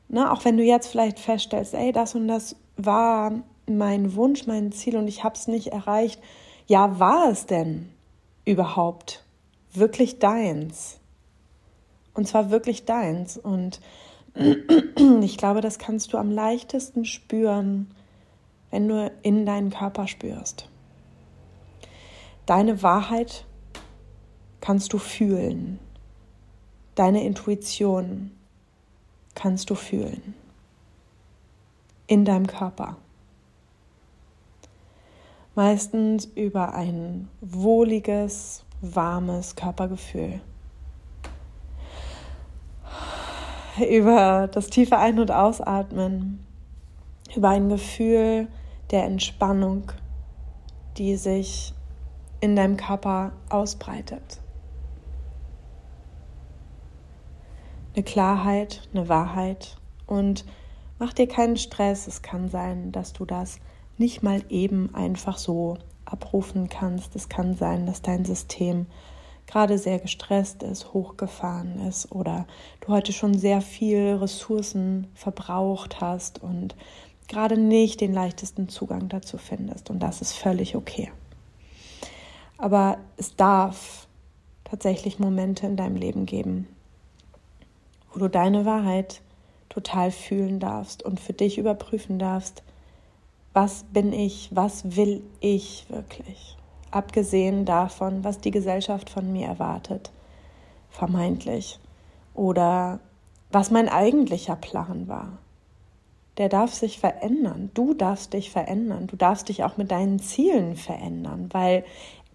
Ne, 0.09 0.31
auch 0.31 0.45
wenn 0.45 0.57
du 0.57 0.63
jetzt 0.63 0.87
vielleicht 0.87 1.19
feststellst, 1.19 1.75
ey, 1.75 1.93
das 1.93 2.15
und 2.15 2.29
das 2.29 2.57
war 2.77 3.33
mein 3.67 4.15
Wunsch, 4.15 4.47
mein 4.47 4.73
Ziel 4.73 4.97
und 4.97 5.09
ich 5.09 5.25
habe 5.25 5.35
es 5.35 5.49
nicht 5.49 5.69
erreicht. 5.69 6.21
Ja, 6.67 6.99
war 6.99 7.29
es 7.31 7.47
denn 7.47 7.91
überhaupt 8.45 9.25
wirklich 9.73 10.19
deins? 10.19 10.99
Und 12.15 12.29
zwar 12.29 12.51
wirklich 12.51 12.85
deins. 12.85 13.37
Und 13.37 13.81
ich 15.21 15.37
glaube, 15.37 15.61
das 15.61 15.79
kannst 15.79 16.13
du 16.13 16.19
am 16.19 16.31
leichtesten 16.31 17.05
spüren, 17.05 17.91
wenn 18.71 18.89
du 18.89 19.11
in 19.23 19.47
deinen 19.47 19.71
Körper 19.71 20.07
spürst. 20.07 20.69
Deine 22.47 22.83
Wahrheit 22.83 23.45
kannst 24.61 24.93
du 24.93 24.99
fühlen. 24.99 25.81
Deine 26.95 27.25
Intuition 27.25 28.31
kannst 29.35 29.71
du 29.71 29.75
fühlen. 29.75 30.35
In 32.07 32.25
deinem 32.25 32.47
Körper. 32.47 32.97
Meistens 35.57 36.27
über 36.27 36.75
ein 36.75 37.29
wohliges, 37.41 38.65
warmes 38.81 39.57
Körpergefühl. 39.57 40.41
Über 43.91 44.49
das 44.49 44.69
tiefe 44.69 44.99
Ein- 44.99 45.19
und 45.19 45.31
Ausatmen 45.31 46.46
über 47.35 47.49
ein 47.51 47.69
Gefühl 47.69 48.49
der 48.91 49.05
Entspannung, 49.05 49.93
die 50.97 51.17
sich 51.17 51.75
in 52.41 52.57
deinem 52.57 52.77
Körper 52.77 53.33
ausbreitet. 53.49 54.41
Eine 57.95 58.05
Klarheit, 58.05 58.89
eine 58.93 59.09
Wahrheit 59.09 59.79
und 60.07 60.45
mach 60.99 61.13
dir 61.13 61.27
keinen 61.27 61.57
Stress. 61.57 62.07
Es 62.07 62.23
kann 62.23 62.49
sein, 62.49 62.93
dass 62.93 63.13
du 63.13 63.25
das 63.25 63.59
nicht 63.97 64.23
mal 64.23 64.45
eben 64.51 64.95
einfach 64.95 65.39
so 65.39 65.79
abrufen 66.05 66.69
kannst. 66.69 67.17
Es 67.17 67.29
kann 67.29 67.55
sein, 67.55 67.87
dass 67.87 68.03
dein 68.03 68.25
System 68.25 68.87
gerade 69.47 69.79
sehr 69.79 69.99
gestresst 69.99 70.63
ist, 70.63 70.93
hochgefahren 70.93 71.87
ist 71.87 72.11
oder 72.13 72.47
du 72.81 72.89
heute 72.89 73.13
schon 73.13 73.39
sehr 73.39 73.61
viel 73.61 74.17
Ressourcen 74.21 75.07
verbraucht 75.15 76.01
hast 76.01 76.43
und 76.43 76.75
gerade 77.29 77.57
nicht 77.57 78.01
den 78.01 78.13
leichtesten 78.13 78.69
Zugang 78.69 79.09
dazu 79.09 79.39
findest. 79.39 79.91
Und 79.91 80.01
das 80.01 80.21
ist 80.21 80.33
völlig 80.33 80.77
okay. 80.77 81.11
Aber 82.59 82.99
es 83.17 83.37
darf 83.37 84.07
tatsächlich 84.65 85.19
Momente 85.19 85.67
in 85.67 85.77
deinem 85.77 85.97
Leben 85.97 86.27
geben, 86.27 86.69
wo 88.13 88.19
du 88.19 88.29
deine 88.29 88.65
Wahrheit 88.65 89.21
total 89.69 90.11
fühlen 90.11 90.59
darfst 90.59 91.03
und 91.03 91.21
für 91.21 91.33
dich 91.33 91.59
überprüfen 91.59 92.19
darfst, 92.19 92.63
was 93.53 93.85
bin 93.85 94.13
ich, 94.13 94.51
was 94.53 94.97
will 94.97 95.23
ich 95.41 95.87
wirklich, 95.89 96.57
abgesehen 96.91 97.65
davon, 97.65 98.25
was 98.25 98.39
die 98.41 98.51
Gesellschaft 98.51 99.11
von 99.11 99.33
mir 99.33 99.47
erwartet, 99.47 100.11
vermeintlich, 100.91 101.79
oder 102.35 103.01
was 103.51 103.71
mein 103.71 103.89
eigentlicher 103.89 104.57
Plan 104.57 105.09
war 105.09 105.39
der 106.39 106.49
darf 106.49 106.75
sich 106.75 106.99
verändern. 106.99 107.71
Du 107.75 107.95
darfst 107.95 108.33
dich 108.33 108.51
verändern. 108.51 109.07
Du 109.07 109.17
darfst 109.17 109.49
dich 109.49 109.65
auch 109.65 109.77
mit 109.77 109.91
deinen 109.91 110.19
Zielen 110.19 110.77
verändern, 110.77 111.49
weil, 111.53 111.85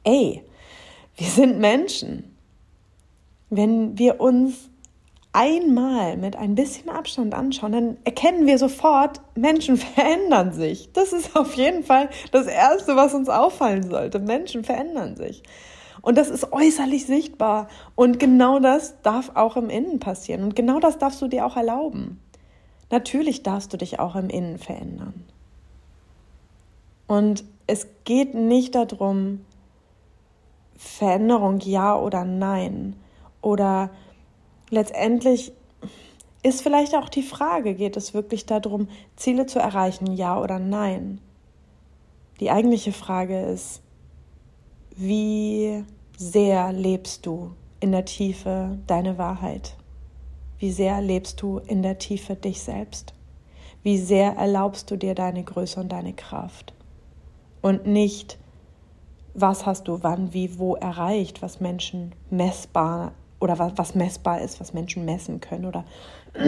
ey, 0.03 0.43
wir 1.15 1.27
sind 1.27 1.59
Menschen. 1.59 2.35
Wenn 3.49 3.97
wir 3.97 4.21
uns 4.21 4.69
einmal 5.33 6.17
mit 6.17 6.35
ein 6.35 6.55
bisschen 6.55 6.89
Abstand 6.89 7.33
anschauen, 7.33 7.71
dann 7.71 7.97
erkennen 8.03 8.47
wir 8.47 8.57
sofort, 8.57 9.21
Menschen 9.35 9.77
verändern 9.77 10.51
sich. 10.51 10.91
Das 10.93 11.13
ist 11.13 11.35
auf 11.35 11.53
jeden 11.53 11.83
Fall 11.83 12.09
das 12.31 12.47
Erste, 12.47 12.95
was 12.95 13.13
uns 13.13 13.29
auffallen 13.29 13.89
sollte. 13.89 14.19
Menschen 14.19 14.63
verändern 14.63 15.15
sich. 15.15 15.43
Und 16.01 16.17
das 16.17 16.29
ist 16.29 16.51
äußerlich 16.51 17.05
sichtbar. 17.05 17.67
Und 17.95 18.19
genau 18.19 18.59
das 18.59 18.99
darf 19.03 19.31
auch 19.35 19.55
im 19.55 19.69
Innen 19.69 19.99
passieren. 19.99 20.43
Und 20.43 20.55
genau 20.55 20.79
das 20.79 20.97
darfst 20.97 21.21
du 21.21 21.27
dir 21.27 21.45
auch 21.45 21.55
erlauben. 21.55 22.19
Natürlich 22.91 23.41
darfst 23.41 23.71
du 23.71 23.77
dich 23.77 23.99
auch 23.99 24.15
im 24.15 24.29
Innen 24.29 24.57
verändern. 24.57 25.23
Und 27.07 27.45
es 27.65 27.87
geht 28.03 28.35
nicht 28.35 28.75
darum, 28.75 29.45
Veränderung 30.75 31.59
ja 31.61 31.97
oder 31.97 32.25
nein. 32.25 32.95
Oder 33.41 33.89
letztendlich 34.69 35.53
ist 36.43 36.61
vielleicht 36.61 36.95
auch 36.95 37.07
die 37.07 37.23
Frage, 37.23 37.75
geht 37.75 37.97
es 37.97 38.13
wirklich 38.13 38.45
darum, 38.45 38.87
Ziele 39.15 39.45
zu 39.45 39.59
erreichen, 39.59 40.11
ja 40.11 40.39
oder 40.39 40.59
nein? 40.59 41.21
Die 42.39 42.51
eigentliche 42.51 42.91
Frage 42.91 43.41
ist, 43.41 43.81
wie 44.95 45.85
sehr 46.17 46.73
lebst 46.73 47.25
du 47.25 47.51
in 47.79 47.91
der 47.91 48.05
Tiefe 48.05 48.79
deine 48.87 49.17
Wahrheit? 49.17 49.75
Wie 50.61 50.71
sehr 50.71 51.01
lebst 51.01 51.41
du 51.41 51.57
in 51.57 51.81
der 51.81 51.97
Tiefe 51.97 52.35
dich 52.35 52.61
selbst? 52.61 53.15
Wie 53.81 53.97
sehr 53.97 54.33
erlaubst 54.33 54.91
du 54.91 54.95
dir 54.95 55.15
deine 55.15 55.43
Größe 55.43 55.79
und 55.79 55.89
deine 55.91 56.13
Kraft? 56.13 56.75
Und 57.63 57.87
nicht, 57.87 58.37
was 59.33 59.65
hast 59.65 59.87
du 59.87 60.03
wann, 60.03 60.35
wie, 60.35 60.59
wo 60.59 60.75
erreicht, 60.75 61.41
was 61.41 61.61
Menschen 61.61 62.11
messbar 62.29 63.13
oder 63.39 63.57
was, 63.57 63.73
was 63.75 63.95
messbar 63.95 64.41
ist, 64.41 64.59
was 64.59 64.71
Menschen 64.71 65.03
messen 65.03 65.41
können 65.41 65.65
oder 65.65 65.83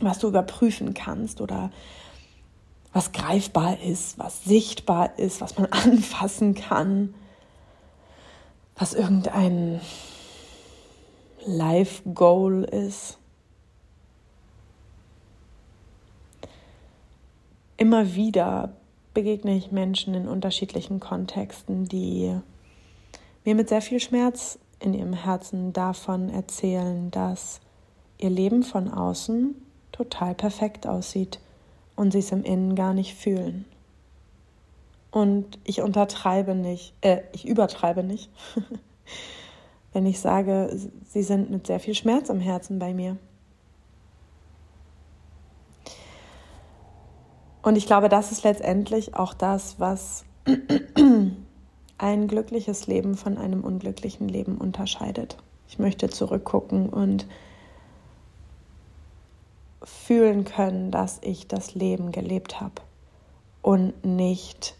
was 0.00 0.18
du 0.18 0.26
überprüfen 0.26 0.92
kannst 0.92 1.40
oder 1.40 1.70
was 2.92 3.12
greifbar 3.12 3.78
ist, 3.82 4.18
was 4.18 4.42
sichtbar 4.42 5.16
ist, 5.16 5.40
was 5.40 5.56
man 5.56 5.66
anfassen 5.70 6.56
kann, 6.56 7.14
was 8.74 8.94
irgendein 11.40 11.58
Life-Goal 11.58 12.64
ist. 12.64 13.18
Immer 17.76 18.14
wieder 18.14 18.72
begegne 19.14 19.56
ich 19.56 19.72
Menschen 19.72 20.14
in 20.14 20.28
unterschiedlichen 20.28 21.00
Kontexten, 21.00 21.86
die 21.86 22.36
mir 23.44 23.54
mit 23.54 23.68
sehr 23.68 23.82
viel 23.82 24.00
Schmerz 24.00 24.58
in 24.80 24.94
ihrem 24.94 25.14
Herzen 25.14 25.72
davon 25.72 26.28
erzählen, 26.28 27.10
dass 27.10 27.60
ihr 28.18 28.30
Leben 28.30 28.62
von 28.62 28.90
außen 28.90 29.54
total 29.92 30.34
perfekt 30.34 30.86
aussieht 30.86 31.40
und 31.96 32.12
sie 32.12 32.18
es 32.18 32.32
im 32.32 32.44
Innen 32.44 32.74
gar 32.74 32.94
nicht 32.94 33.14
fühlen. 33.14 33.64
Und 35.10 35.58
ich 35.64 35.80
untertreibe 35.80 36.54
nicht, 36.54 36.94
äh, 37.00 37.22
ich 37.32 37.46
übertreibe 37.46 38.04
nicht, 38.04 38.30
wenn 39.92 40.06
ich 40.06 40.20
sage, 40.20 40.70
sie 41.08 41.22
sind 41.22 41.50
mit 41.50 41.66
sehr 41.66 41.80
viel 41.80 41.94
Schmerz 41.94 42.28
im 42.28 42.40
Herzen 42.40 42.78
bei 42.78 42.94
mir. 42.94 43.16
Und 47.62 47.76
ich 47.76 47.86
glaube, 47.86 48.08
das 48.08 48.32
ist 48.32 48.44
letztendlich 48.44 49.14
auch 49.16 49.34
das, 49.34 49.78
was 49.78 50.24
ein 51.98 52.28
glückliches 52.28 52.86
Leben 52.86 53.16
von 53.16 53.36
einem 53.36 53.64
unglücklichen 53.64 54.28
Leben 54.28 54.56
unterscheidet. 54.56 55.36
Ich 55.68 55.78
möchte 55.78 56.08
zurückgucken 56.08 56.88
und 56.88 57.26
fühlen 59.82 60.44
können, 60.44 60.90
dass 60.90 61.18
ich 61.22 61.48
das 61.48 61.74
Leben 61.74 62.12
gelebt 62.12 62.60
habe 62.60 62.82
und 63.62 64.04
nicht 64.04 64.76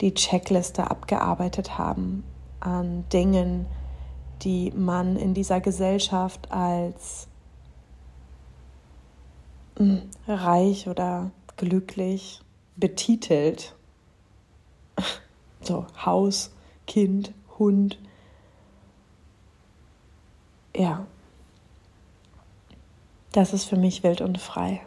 die 0.00 0.14
Checkliste 0.14 0.90
abgearbeitet 0.90 1.78
haben 1.78 2.24
an 2.62 3.04
Dingen, 3.12 3.66
die 4.42 4.72
man 4.72 5.16
in 5.16 5.34
dieser 5.34 5.60
Gesellschaft 5.60 6.50
als 6.50 7.28
hm, 9.76 10.02
reich 10.26 10.88
oder 10.88 11.30
glücklich 11.56 12.40
betitelt. 12.76 13.74
So 15.64 15.86
Haus, 16.04 16.50
Kind, 16.88 17.32
Hund. 17.58 17.96
Ja, 20.74 21.06
das 23.30 23.52
ist 23.52 23.64
für 23.66 23.76
mich 23.76 24.02
wild 24.02 24.20
und 24.20 24.38
frei. 24.38 24.82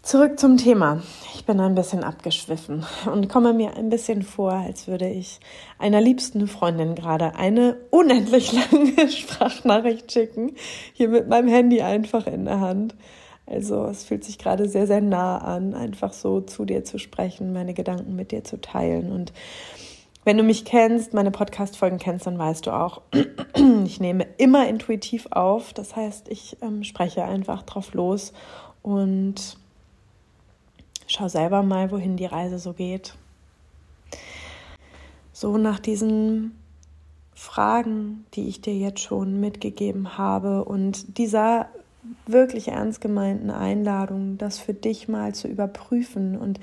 Zurück 0.00 0.38
zum 0.38 0.56
Thema. 0.56 1.02
Bin 1.46 1.60
ein 1.60 1.76
bisschen 1.76 2.02
abgeschwiffen 2.02 2.84
und 3.12 3.28
komme 3.28 3.52
mir 3.52 3.76
ein 3.76 3.88
bisschen 3.88 4.22
vor, 4.22 4.52
als 4.52 4.88
würde 4.88 5.08
ich 5.08 5.38
einer 5.78 6.00
liebsten 6.00 6.48
Freundin 6.48 6.96
gerade 6.96 7.36
eine 7.36 7.76
unendlich 7.90 8.52
lange 8.52 9.08
Sprachnachricht 9.08 10.10
schicken, 10.10 10.56
hier 10.92 11.08
mit 11.08 11.28
meinem 11.28 11.46
Handy 11.46 11.82
einfach 11.82 12.26
in 12.26 12.46
der 12.46 12.60
Hand. 12.60 12.96
Also 13.46 13.86
es 13.86 14.02
fühlt 14.02 14.24
sich 14.24 14.38
gerade 14.38 14.68
sehr, 14.68 14.88
sehr 14.88 15.00
nah 15.00 15.38
an, 15.38 15.74
einfach 15.74 16.12
so 16.12 16.40
zu 16.40 16.64
dir 16.64 16.84
zu 16.84 16.98
sprechen, 16.98 17.52
meine 17.52 17.74
Gedanken 17.74 18.16
mit 18.16 18.32
dir 18.32 18.42
zu 18.42 18.60
teilen. 18.60 19.12
Und 19.12 19.32
wenn 20.24 20.36
du 20.36 20.42
mich 20.42 20.64
kennst, 20.64 21.14
meine 21.14 21.30
Podcast-Folgen 21.30 21.98
kennst, 21.98 22.26
dann 22.26 22.36
weißt 22.36 22.66
du 22.66 22.72
auch, 22.72 23.02
ich 23.84 24.00
nehme 24.00 24.26
immer 24.38 24.66
intuitiv 24.68 25.28
auf. 25.30 25.72
Das 25.72 25.94
heißt, 25.94 26.28
ich 26.28 26.56
ähm, 26.60 26.82
spreche 26.82 27.22
einfach 27.22 27.62
drauf 27.62 27.94
los 27.94 28.32
und 28.82 29.58
schau 31.06 31.28
selber 31.28 31.62
mal, 31.62 31.90
wohin 31.90 32.16
die 32.16 32.26
Reise 32.26 32.58
so 32.58 32.72
geht. 32.72 33.14
So 35.32 35.58
nach 35.58 35.78
diesen 35.78 36.56
Fragen, 37.34 38.24
die 38.34 38.48
ich 38.48 38.62
dir 38.62 38.74
jetzt 38.74 39.00
schon 39.00 39.40
mitgegeben 39.40 40.16
habe 40.16 40.64
und 40.64 41.18
dieser 41.18 41.68
wirklich 42.26 42.68
ernst 42.68 43.00
gemeinten 43.00 43.50
Einladung, 43.50 44.38
das 44.38 44.58
für 44.58 44.74
dich 44.74 45.08
mal 45.08 45.34
zu 45.34 45.48
überprüfen 45.48 46.38
und 46.38 46.60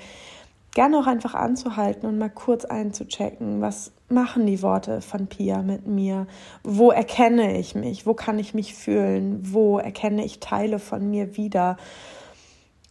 gerne 0.74 0.98
auch 0.98 1.06
einfach 1.06 1.34
anzuhalten 1.34 2.08
und 2.08 2.18
mal 2.18 2.30
kurz 2.30 2.64
einzuchecken, 2.64 3.60
was 3.60 3.92
machen 4.08 4.46
die 4.46 4.62
Worte 4.62 5.00
von 5.00 5.28
Pia 5.28 5.62
mit 5.62 5.86
mir? 5.86 6.26
Wo 6.64 6.90
erkenne 6.90 7.58
ich 7.58 7.74
mich? 7.74 8.06
Wo 8.06 8.14
kann 8.14 8.38
ich 8.38 8.54
mich 8.54 8.74
fühlen? 8.74 9.40
Wo 9.52 9.78
erkenne 9.78 10.24
ich 10.24 10.40
Teile 10.40 10.78
von 10.78 11.08
mir 11.08 11.36
wieder? 11.36 11.76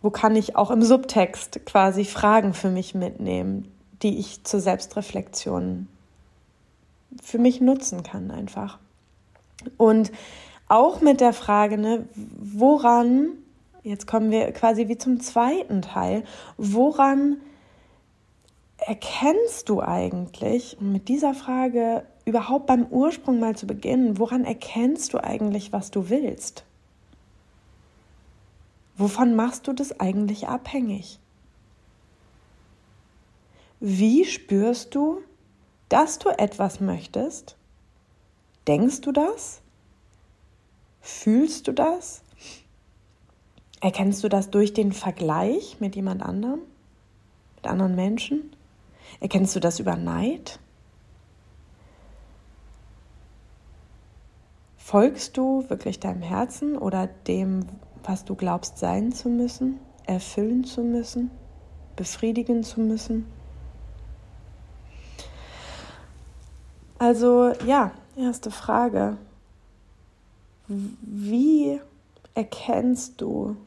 Wo 0.03 0.11
kann 0.11 0.35
ich 0.35 0.55
auch 0.55 0.69
im 0.69 0.83
Subtext 0.83 1.65
quasi 1.65 2.05
Fragen 2.05 2.53
für 2.53 2.69
mich 2.69 2.93
mitnehmen, 2.93 3.71
die 4.03 4.19
ich 4.19 4.43
zur 4.43 4.59
Selbstreflexion 4.59 5.87
für 7.21 7.39
mich 7.39 7.61
nutzen 7.61 8.03
kann 8.03 8.29
einfach. 8.29 8.79
Und 9.77 10.11
auch 10.67 10.99
mit 10.99 11.21
der 11.21 11.31
Frage, 11.31 11.77
ne, 11.77 12.05
woran, 12.15 13.29
jetzt 13.83 14.05
kommen 14.05 14.29
wir 14.29 14.51
quasi 14.51 14.89
wie 14.89 14.97
zum 14.97 15.21
zweiten 15.21 15.81
Teil, 15.81 16.23
woran 16.57 17.37
erkennst 18.77 19.69
du 19.69 19.79
eigentlich, 19.81 20.77
um 20.81 20.91
mit 20.91 21.07
dieser 21.07 21.33
Frage 21.33 22.03
überhaupt 22.25 22.65
beim 22.65 22.87
Ursprung 22.87 23.39
mal 23.39 23.55
zu 23.55 23.67
beginnen, 23.67 24.19
woran 24.19 24.43
erkennst 24.43 25.13
du 25.13 25.23
eigentlich, 25.23 25.71
was 25.71 25.91
du 25.91 26.09
willst? 26.09 26.65
Wovon 28.97 29.35
machst 29.35 29.67
du 29.67 29.73
das 29.73 29.99
eigentlich 29.99 30.47
abhängig? 30.47 31.19
Wie 33.79 34.23
spürst 34.23 34.95
du, 34.95 35.21
dass 35.89 36.19
du 36.19 36.29
etwas 36.29 36.79
möchtest? 36.79 37.57
Denkst 38.67 39.01
du 39.01 39.11
das? 39.11 39.61
Fühlst 41.01 41.67
du 41.67 41.73
das? 41.73 42.21
Erkennst 43.81 44.23
du 44.23 44.29
das 44.29 44.49
durch 44.49 44.73
den 44.73 44.93
Vergleich 44.93 45.81
mit 45.81 45.97
jemand 45.97 46.23
anderem? 46.23 46.61
Mit 47.57 47.67
anderen 47.67 47.95
Menschen? 47.95 48.55
Erkennst 49.19 49.55
du 49.55 49.59
das 49.59 49.81
über 49.81 49.97
Neid? 49.97 50.59
Folgst 54.77 55.35
du 55.37 55.69
wirklich 55.69 55.99
deinem 55.99 56.21
Herzen 56.21 56.77
oder 56.77 57.07
dem, 57.07 57.65
was 58.03 58.25
du 58.25 58.35
glaubst 58.35 58.77
sein 58.77 59.11
zu 59.11 59.29
müssen, 59.29 59.79
erfüllen 60.05 60.63
zu 60.63 60.81
müssen, 60.81 61.31
befriedigen 61.95 62.63
zu 62.63 62.81
müssen. 62.81 63.25
Also 66.99 67.53
ja, 67.65 67.91
erste 68.15 68.51
Frage. 68.51 69.17
Wie 70.67 71.81
erkennst 72.33 73.19
du, 73.21 73.57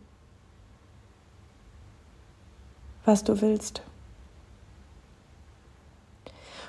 was 3.04 3.24
du 3.24 3.40
willst? 3.40 3.82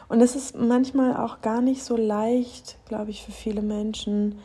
Und 0.09 0.21
es 0.21 0.35
ist 0.35 0.55
manchmal 0.55 1.17
auch 1.17 1.41
gar 1.41 1.61
nicht 1.61 1.83
so 1.83 1.97
leicht, 1.97 2.77
glaube 2.85 3.11
ich, 3.11 3.23
für 3.23 3.31
viele 3.31 3.61
Menschen, 3.61 4.39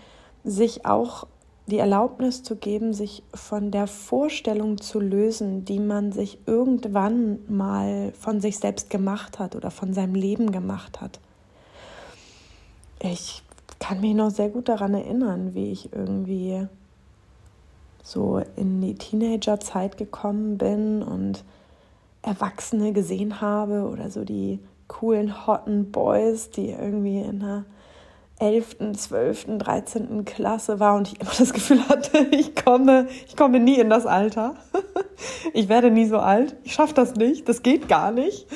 sich 0.44 0.86
auch 0.86 1.26
die 1.72 1.78
Erlaubnis 1.78 2.42
zu 2.42 2.56
geben, 2.56 2.92
sich 2.92 3.22
von 3.32 3.70
der 3.70 3.86
Vorstellung 3.86 4.78
zu 4.78 5.00
lösen, 5.00 5.64
die 5.64 5.78
man 5.78 6.12
sich 6.12 6.38
irgendwann 6.46 7.38
mal 7.48 8.12
von 8.12 8.42
sich 8.42 8.58
selbst 8.58 8.90
gemacht 8.90 9.38
hat 9.38 9.56
oder 9.56 9.70
von 9.70 9.94
seinem 9.94 10.14
Leben 10.14 10.52
gemacht 10.52 11.00
hat. 11.00 11.18
Ich 13.00 13.42
kann 13.78 14.02
mich 14.02 14.14
noch 14.14 14.30
sehr 14.30 14.50
gut 14.50 14.68
daran 14.68 14.92
erinnern, 14.92 15.54
wie 15.54 15.72
ich 15.72 15.94
irgendwie 15.94 16.66
so 18.02 18.42
in 18.56 18.82
die 18.82 18.94
Teenagerzeit 18.94 19.96
gekommen 19.96 20.58
bin 20.58 21.02
und 21.02 21.42
Erwachsene 22.20 22.92
gesehen 22.92 23.40
habe 23.40 23.88
oder 23.88 24.10
so 24.10 24.24
die 24.24 24.60
coolen, 24.88 25.46
hotten 25.46 25.90
Boys, 25.90 26.50
die 26.50 26.68
irgendwie 26.68 27.20
in 27.20 27.42
einer 27.42 27.64
11., 28.42 28.76
12., 28.96 29.58
13. 29.58 30.24
Klasse 30.24 30.80
war 30.80 30.96
und 30.96 31.06
ich 31.06 31.20
immer 31.20 31.30
das 31.38 31.52
Gefühl 31.52 31.88
hatte, 31.88 32.18
ich 32.32 32.56
komme, 32.56 33.06
ich 33.28 33.36
komme 33.36 33.60
nie 33.60 33.78
in 33.78 33.88
das 33.90 34.06
Alter. 34.06 34.56
Ich 35.54 35.68
werde 35.68 35.92
nie 35.92 36.06
so 36.06 36.18
alt. 36.18 36.56
Ich 36.64 36.72
schaffe 36.72 36.94
das 36.94 37.14
nicht. 37.14 37.48
Das 37.48 37.62
geht 37.62 37.88
gar 37.88 38.10
nicht. 38.10 38.48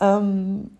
Ähm, 0.00 0.70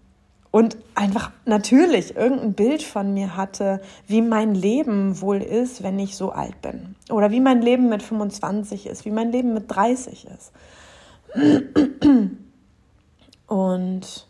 und 0.50 0.78
einfach 0.94 1.32
natürlich 1.44 2.16
irgendein 2.16 2.54
Bild 2.54 2.82
von 2.82 3.12
mir 3.12 3.36
hatte, 3.36 3.82
wie 4.06 4.22
mein 4.22 4.54
Leben 4.54 5.20
wohl 5.20 5.42
ist, 5.42 5.82
wenn 5.82 5.98
ich 5.98 6.16
so 6.16 6.30
alt 6.30 6.62
bin. 6.62 6.94
Oder 7.10 7.30
wie 7.30 7.40
mein 7.40 7.60
Leben 7.60 7.90
mit 7.90 8.02
25 8.02 8.86
ist, 8.86 9.04
wie 9.04 9.10
mein 9.10 9.32
Leben 9.32 9.52
mit 9.52 9.64
30 9.68 10.26
ist. 10.26 10.52
Und 13.46 14.27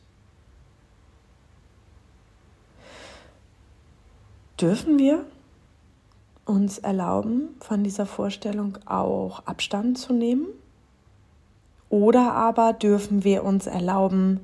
dürfen 4.61 4.99
wir 4.99 5.25
uns 6.44 6.79
erlauben, 6.79 7.57
von 7.61 7.85
dieser 7.85 8.07
Vorstellung 8.07 8.79
auch 8.87 9.42
Abstand 9.47 9.99
zu 9.99 10.12
nehmen? 10.12 10.47
Oder 11.90 12.33
aber 12.33 12.73
dürfen 12.73 13.25
wir 13.25 13.44
uns 13.44 13.66
erlauben, 13.66 14.40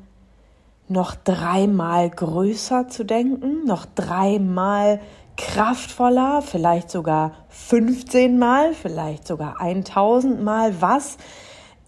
noch 0.88 1.14
dreimal 1.14 2.10
größer 2.10 2.88
zu 2.88 3.04
denken, 3.04 3.64
noch 3.64 3.86
dreimal 3.94 5.00
kraftvoller, 5.36 6.42
vielleicht 6.42 6.90
sogar 6.90 7.32
15 7.48 8.38
Mal, 8.38 8.74
vielleicht 8.74 9.26
sogar 9.26 9.60
1000 9.60 10.42
Mal. 10.42 10.80
Was 10.80 11.16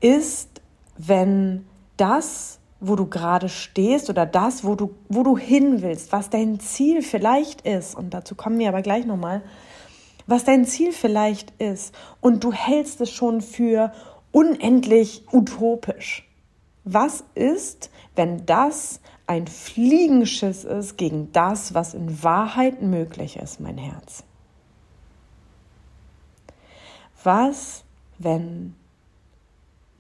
ist, 0.01 0.61
wenn 0.97 1.67
das, 1.97 2.59
wo 2.81 2.95
du 2.97 3.07
gerade 3.07 3.49
stehst 3.49 4.11
oder 4.11 4.27
das, 4.27 4.65
wo 4.65 4.75
du, 4.75 4.95
wo 5.09 5.23
du 5.23 5.37
hin 5.37 5.83
willst, 5.83 6.13
was 6.13 6.31
dein 6.31 6.61
Ziel 6.61 7.03
vielleicht 7.03 7.63
ist, 7.63 7.95
und 7.97 8.11
dazu 8.11 8.35
kommen 8.35 8.59
wir 8.59 8.69
aber 8.69 8.83
gleich 8.83 9.07
nochmal, 9.07 9.43
was 10.27 10.45
dein 10.45 10.65
Ziel 10.65 10.93
vielleicht 10.93 11.53
ist 11.61 11.95
und 12.21 12.43
du 12.45 12.53
hältst 12.53 13.01
es 13.01 13.11
schon 13.11 13.41
für 13.41 13.93
unendlich 14.33 15.25
utopisch. 15.33 16.29
Was 16.85 17.25
ist, 17.35 17.91
wenn 18.15 18.45
das 18.47 19.01
ein 19.27 19.47
Fliegenschiss 19.47 20.65
ist 20.65 20.97
gegen 20.97 21.33
das, 21.33 21.75
was 21.75 21.95
in 21.95 22.23
Wahrheit 22.23 22.83
möglich 22.83 23.37
ist, 23.37 23.61
mein 23.61 23.79
Herz? 23.79 24.25
Was, 27.25 27.85
wenn 28.19 28.75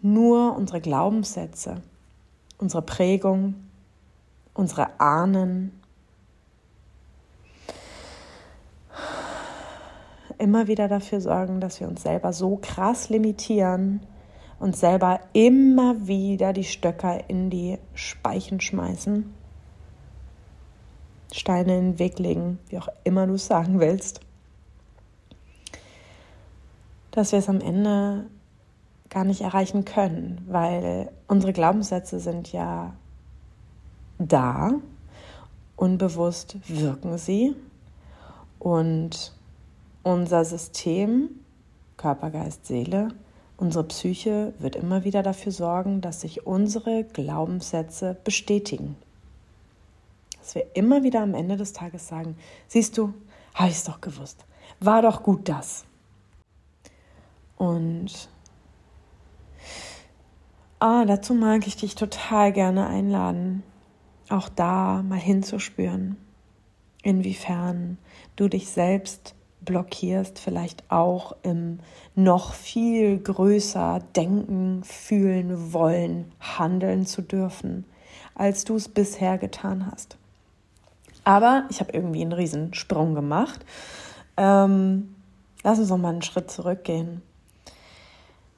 nur 0.00 0.56
unsere 0.56 0.80
Glaubenssätze, 0.80 1.82
unsere 2.58 2.82
Prägung, 2.82 3.54
unsere 4.54 5.00
Ahnen. 5.00 5.80
Immer 10.38 10.66
wieder 10.66 10.88
dafür 10.88 11.20
sorgen, 11.20 11.60
dass 11.60 11.80
wir 11.80 11.88
uns 11.88 12.02
selber 12.02 12.32
so 12.32 12.58
krass 12.60 13.08
limitieren 13.08 14.00
und 14.58 14.76
selber 14.76 15.20
immer 15.32 16.06
wieder 16.06 16.52
die 16.52 16.64
Stöcker 16.64 17.28
in 17.28 17.50
die 17.50 17.78
Speichen 17.94 18.60
schmeißen, 18.60 19.32
Steine 21.32 21.78
in 21.78 21.92
den 21.92 21.98
Weg 21.98 22.18
legen, 22.18 22.58
wie 22.68 22.78
auch 22.78 22.88
immer 23.04 23.26
du 23.26 23.34
es 23.34 23.46
sagen 23.46 23.80
willst, 23.80 24.20
dass 27.10 27.32
wir 27.32 27.38
es 27.38 27.48
am 27.48 27.60
Ende 27.60 28.26
gar 29.10 29.24
nicht 29.24 29.40
erreichen 29.40 29.84
können, 29.84 30.44
weil 30.48 31.10
unsere 31.28 31.52
Glaubenssätze 31.52 32.20
sind 32.20 32.52
ja 32.52 32.94
da, 34.18 34.72
unbewusst 35.76 36.56
wirken 36.68 37.18
sie 37.18 37.54
und 38.58 39.32
unser 40.02 40.44
System, 40.44 41.30
Körper, 41.96 42.30
Geist, 42.30 42.66
Seele, 42.66 43.08
unsere 43.56 43.84
Psyche 43.84 44.54
wird 44.58 44.76
immer 44.76 45.04
wieder 45.04 45.22
dafür 45.22 45.52
sorgen, 45.52 46.00
dass 46.00 46.20
sich 46.20 46.46
unsere 46.46 47.04
Glaubenssätze 47.04 48.16
bestätigen. 48.24 48.96
Dass 50.38 50.54
wir 50.54 50.66
immer 50.74 51.02
wieder 51.02 51.22
am 51.22 51.34
Ende 51.34 51.56
des 51.56 51.72
Tages 51.72 52.06
sagen, 52.06 52.36
siehst 52.68 52.96
du, 52.98 53.14
habe 53.54 53.70
ich 53.70 53.76
es 53.76 53.84
doch 53.84 54.00
gewusst, 54.00 54.44
war 54.80 55.02
doch 55.02 55.22
gut 55.22 55.48
das. 55.48 55.84
Und 57.56 58.28
ah, 60.78 61.04
dazu 61.04 61.34
mag 61.34 61.66
ich 61.66 61.76
dich 61.76 61.94
total 61.94 62.52
gerne 62.52 62.86
einladen, 62.86 63.62
auch 64.28 64.48
da 64.48 65.02
mal 65.02 65.18
hinzuspüren, 65.18 66.16
inwiefern 67.02 67.98
du 68.36 68.48
dich 68.48 68.68
selbst 68.68 69.34
blockierst, 69.66 70.38
vielleicht 70.38 70.90
auch 70.90 71.36
im 71.42 71.80
noch 72.14 72.54
viel 72.54 73.18
größer 73.18 74.00
denken, 74.14 74.82
fühlen, 74.84 75.72
wollen, 75.72 76.32
handeln 76.40 77.04
zu 77.04 77.20
dürfen, 77.20 77.84
als 78.34 78.64
du 78.64 78.76
es 78.76 78.88
bisher 78.88 79.38
getan 79.38 79.90
hast. 79.90 80.16
Aber 81.24 81.64
ich 81.70 81.80
habe 81.80 81.92
irgendwie 81.92 82.22
einen 82.22 82.32
Riesensprung 82.32 83.14
gemacht. 83.14 83.64
Ähm, 84.36 85.14
lass 85.64 85.78
uns 85.80 85.88
noch 85.88 85.98
mal 85.98 86.10
einen 86.10 86.22
Schritt 86.22 86.50
zurückgehen. 86.50 87.20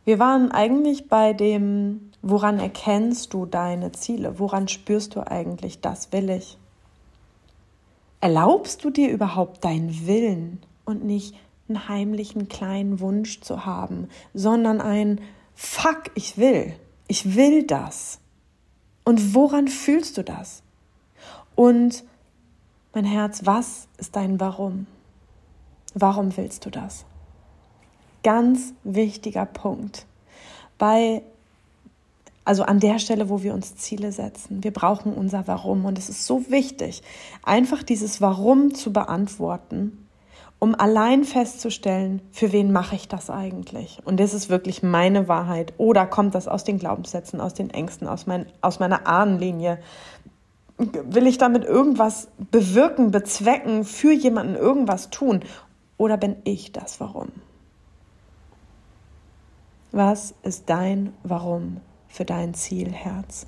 Wir 0.05 0.19
waren 0.19 0.53
eigentlich 0.53 1.09
bei 1.09 1.33
dem, 1.33 2.08
woran 2.23 2.59
erkennst 2.59 3.33
du 3.35 3.47
deine 3.47 3.93
Ziele? 3.93 4.39
Woran 4.39 4.69
spürst 4.69 5.15
du 5.15 5.27
eigentlich, 5.27 5.81
das 5.81 6.13
will 6.13 6.31
ich? 6.31 6.59
Erlaubst 8.21 8.85
du 8.85 8.91
dir 8.91 9.11
überhaupt 9.11 9.65
deinen 9.65 10.07
Willen? 10.07 10.61
und 10.89 11.05
nicht 11.05 11.37
einen 11.69 11.87
heimlichen 11.87 12.49
kleinen 12.49 12.99
Wunsch 12.99 13.43
zu 13.43 13.67
haben, 13.67 14.09
sondern 14.33 14.81
ein 14.81 15.21
Fuck, 15.55 16.05
ich 16.15 16.39
will, 16.39 16.75
ich 17.09 17.37
will 17.37 17.65
das. 17.67 18.21
Und 19.05 19.35
woran 19.35 19.69
fühlst 19.69 20.17
du 20.17 20.25
das? 20.25 20.63
Und 21.55 22.05
mein 22.95 23.05
Herz, 23.05 23.43
was 23.45 23.87
ist 23.99 24.17
dein 24.17 24.41
Warum? 24.41 24.87
Warum 25.95 26.37
willst 26.37 26.65
du 26.65 26.71
das? 26.71 27.05
Ganz 28.23 28.73
wichtiger 28.83 29.45
Punkt. 29.45 30.07
Bei 30.79 31.23
also 32.49 32.63
an 32.63 32.81
der 32.81 32.99
Stelle, 32.99 33.29
wo 33.29 33.43
wir 33.43 33.53
uns 33.53 33.77
Ziele 33.77 34.11
setzen. 34.11 34.65
Wir 34.65 34.73
brauchen 34.73 35.13
unser 35.13 35.47
Warum. 35.47 35.85
Und 35.85 35.99
es 35.99 36.09
ist 36.09 36.25
so 36.25 36.51
wichtig, 36.51 37.03
einfach 37.43 37.83
dieses 37.83 38.23
Warum 38.23 38.75
zu 38.75 38.91
beantworten 38.93 40.05
um 40.61 40.75
allein 40.75 41.23
festzustellen, 41.23 42.21
für 42.33 42.51
wen 42.51 42.73
mache 42.73 42.97
ich 42.97 43.07
das 43.07 43.31
eigentlich? 43.31 44.01
Und 44.05 44.19
ist 44.19 44.33
es 44.33 44.49
wirklich 44.49 44.83
meine 44.83 45.29
Wahrheit 45.29 45.73
oder 45.79 46.05
kommt 46.05 46.35
das 46.35 46.49
aus 46.49 46.65
den 46.65 46.81
Glaubenssätzen, 46.81 47.41
aus 47.41 47.55
den 47.55 47.71
Ängsten, 47.71 48.09
aus, 48.09 48.27
mein, 48.27 48.47
aus 48.61 48.81
meiner 48.81 49.07
Ahnenlinie? 49.07 49.79
Will 50.79 51.29
ich 51.29 51.39
damit 51.39 51.65
irgendwas 51.65 52.27
bewirken, 52.51 53.13
bezwecken, 53.13 53.85
für 53.85 54.11
jemanden 54.11 54.57
irgendwas 54.57 55.11
tun? 55.11 55.45
Oder 55.97 56.17
bin 56.17 56.35
ich 56.43 56.73
das 56.73 56.99
Warum? 56.99 57.29
Was 59.93 60.35
ist 60.43 60.69
dein 60.69 61.13
Warum 61.23 61.81
für 62.09 62.25
dein 62.25 62.55
Ziel, 62.55 62.93
Herz? 62.93 63.47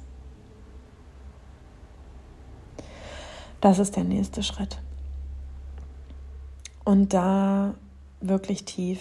Das 3.60 3.78
ist 3.78 3.96
der 3.96 4.04
nächste 4.04 4.42
Schritt 4.42 4.78
und 6.84 7.14
da 7.14 7.74
wirklich 8.20 8.64
tief 8.64 9.00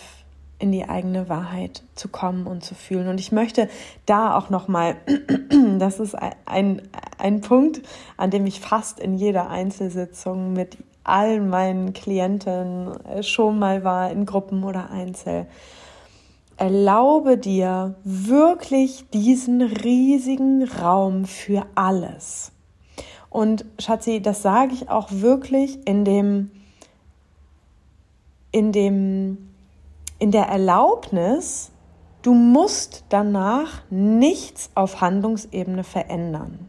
in 0.59 0.71
die 0.71 0.87
eigene 0.87 1.29
Wahrheit 1.29 1.83
zu 1.95 2.09
kommen 2.09 2.45
und 2.45 2.63
zu 2.63 2.75
fühlen. 2.75 3.07
Und 3.07 3.19
ich 3.19 3.31
möchte 3.31 3.69
da 4.05 4.37
auch 4.37 4.49
nochmal, 4.49 4.97
das 5.79 5.99
ist 5.99 6.15
ein, 6.45 6.81
ein 7.17 7.41
Punkt, 7.41 7.81
an 8.17 8.29
dem 8.29 8.45
ich 8.45 8.59
fast 8.59 8.99
in 8.99 9.15
jeder 9.15 9.49
Einzelsitzung 9.49 10.53
mit 10.53 10.77
all 11.03 11.39
meinen 11.39 11.93
Klienten 11.93 12.91
schon 13.21 13.57
mal 13.57 13.83
war, 13.83 14.11
in 14.11 14.25
Gruppen 14.25 14.63
oder 14.63 14.91
Einzel. 14.91 15.47
Erlaube 16.59 17.37
dir 17.37 17.95
wirklich 18.03 19.05
diesen 19.13 19.61
riesigen 19.61 20.63
Raum 20.63 21.25
für 21.25 21.65
alles. 21.75 22.51
Und 23.29 23.65
Schatzi, 23.79 24.21
das 24.21 24.41
sage 24.41 24.73
ich 24.73 24.89
auch 24.89 25.07
wirklich 25.09 25.87
in 25.87 26.03
dem 26.03 26.51
in, 28.51 28.71
dem, 28.71 29.49
in 30.17 30.31
der 30.31 30.47
Erlaubnis, 30.47 31.71
du 32.21 32.33
musst 32.33 33.03
danach 33.09 33.81
nichts 33.89 34.71
auf 34.75 35.01
Handlungsebene 35.01 35.83
verändern. 35.83 36.67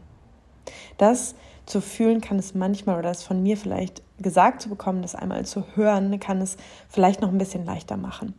Das 0.97 1.35
zu 1.65 1.81
fühlen 1.81 2.21
kann 2.21 2.37
es 2.37 2.53
manchmal, 2.53 2.99
oder 2.99 3.09
das 3.09 3.23
von 3.23 3.41
mir 3.41 3.57
vielleicht 3.57 4.01
gesagt 4.19 4.61
zu 4.61 4.69
bekommen, 4.69 5.01
das 5.01 5.15
einmal 5.15 5.45
zu 5.45 5.63
hören, 5.75 6.19
kann 6.19 6.41
es 6.41 6.57
vielleicht 6.89 7.21
noch 7.21 7.29
ein 7.29 7.37
bisschen 7.37 7.65
leichter 7.65 7.97
machen. 7.97 8.35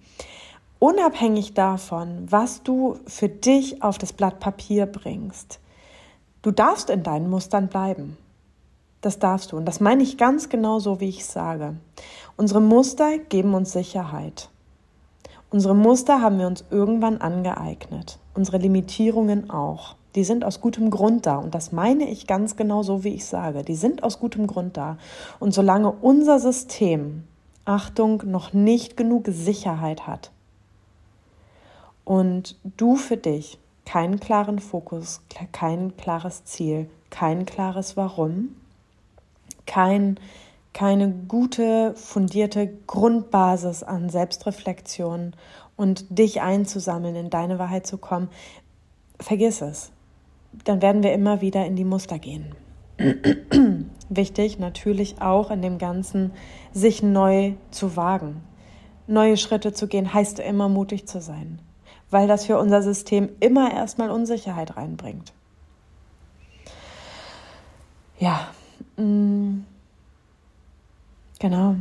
Unabhängig 0.83 1.55
davon, 1.55 2.27
was 2.29 2.65
du 2.65 2.97
für 3.07 3.29
dich 3.29 3.85
auf 3.85 3.99
das 3.99 4.13
Blatt 4.13 4.41
Papier 4.41 4.87
bringst, 4.87 5.61
du 6.43 6.51
darfst 6.51 6.91
in 6.91 7.05
deinen 7.05 7.31
Mustern 7.31 7.69
bleiben. 7.69 8.17
Das 9.01 9.21
darfst 9.21 9.53
du. 9.53 9.57
Und 9.57 9.65
das 9.65 9.79
meine 9.79 10.03
ich 10.03 10.19
ganz 10.19 10.49
genau 10.49 10.81
so, 10.81 10.99
wie 10.99 11.09
ich 11.09 11.25
sage. 11.25 11.77
Unsere 12.37 12.61
Muster 12.61 13.19
geben 13.19 13.55
uns 13.55 13.71
Sicherheit. 13.71 14.49
Unsere 15.51 15.77
Muster 15.77 16.21
haben 16.21 16.41
wir 16.41 16.49
uns 16.49 16.65
irgendwann 16.73 17.19
angeeignet. 17.19 18.19
unsere 18.35 18.59
Limitierungen 18.59 19.51
auch. 19.51 19.95
Die 20.17 20.25
sind 20.25 20.45
aus 20.45 20.61
gutem 20.61 20.91
Grund 20.91 21.27
da. 21.27 21.37
Und 21.37 21.55
das 21.55 21.71
meine 21.71 22.11
ich 22.11 22.27
ganz 22.27 22.57
genau 22.57 22.83
so, 22.83 23.05
wie 23.05 23.15
ich 23.15 23.25
sage. 23.25 23.63
Die 23.63 23.77
sind 23.77 24.03
aus 24.03 24.19
gutem 24.19 24.49
Grund 24.49 24.77
da. 24.77 24.99
Und 25.39 25.55
solange 25.55 25.93
unser 25.93 26.41
System, 26.41 27.23
Achtung, 27.65 28.25
noch 28.27 28.53
nicht 28.53 28.97
genug 28.97 29.27
Sicherheit 29.29 30.09
hat 30.09 30.33
und 32.05 32.57
du 32.77 32.97
für 32.97 33.17
dich 33.17 33.59
keinen 33.85 34.21
klaren 34.21 34.59
Fokus, 34.59 35.23
kein 35.53 35.97
klares 35.97 36.45
Ziel, 36.45 36.89
kein 37.11 37.47
klares 37.47 37.97
Warum, 37.97 38.57
kein, 39.67 40.19
keine 40.73 41.11
gute, 41.11 41.95
fundierte 41.95 42.73
Grundbasis 42.87 43.83
an 43.83 44.09
Selbstreflexion 44.09 45.35
und 45.77 46.07
dich 46.17 46.41
einzusammeln, 46.41 47.17
in 47.17 47.31
deine 47.31 47.59
Wahrheit 47.59 47.87
zu 47.87 47.99
kommen, 47.99 48.29
vergiss 49.19 49.61
es. 49.61 49.93
Dann 50.65 50.83
werden 50.83 51.03
wir 51.03 51.13
immer 51.13 51.41
wieder 51.41 51.65
in 51.67 51.77
die 51.77 51.85
Muster 51.85 52.19
gehen. 52.19 52.55
Wichtig 54.09 54.59
natürlich 54.59 55.21
auch 55.21 55.51
in 55.51 55.63
dem 55.63 55.79
Ganzen, 55.79 56.33
sich 56.73 57.03
neu 57.03 57.55
zu 57.71 57.97
wagen. 57.97 58.43
Neue 59.07 59.37
Schritte 59.37 59.73
zu 59.73 59.89
gehen, 59.89 60.13
heißt 60.13 60.39
immer 60.39 60.69
mutig 60.69 61.07
zu 61.07 61.21
sein, 61.21 61.59
weil 62.13 62.29
das 62.29 62.45
für 62.45 62.59
unser 62.59 62.83
System 62.83 63.31
immer 63.41 63.73
erstmal 63.73 64.11
Unsicherheit 64.11 64.77
reinbringt. 64.77 65.33
Ja, 68.19 68.49
mm, 68.97 69.65
genau. 71.41 71.77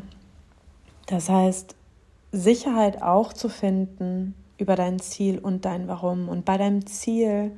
Das 1.08 1.30
heißt, 1.30 1.76
Sicherheit 2.32 3.02
auch 3.02 3.34
zu 3.34 3.50
finden 3.50 4.34
über 4.58 4.76
dein 4.76 5.00
Ziel 5.00 5.38
und 5.38 5.66
dein 5.66 5.88
Warum. 5.90 6.30
Und 6.30 6.46
bei 6.46 6.58
deinem 6.58 6.86
Ziel 6.88 7.52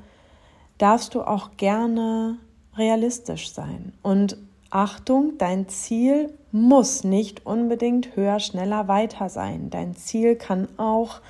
darfst 0.79 1.13
du 1.13 1.21
auch 1.21 1.51
gerne 1.57 2.37
realistisch 2.75 3.53
sein. 3.53 3.93
Und 4.01 4.37
Achtung, 4.71 5.37
dein 5.37 5.69
Ziel 5.69 6.33
muss 6.51 7.03
nicht 7.03 7.45
unbedingt 7.45 8.15
höher, 8.15 8.39
schneller, 8.39 8.87
weiter 8.87 9.29
sein. 9.29 9.69
Dein 9.69 9.95
Ziel 9.95 10.35
kann 10.35 10.67
auch 10.77 11.21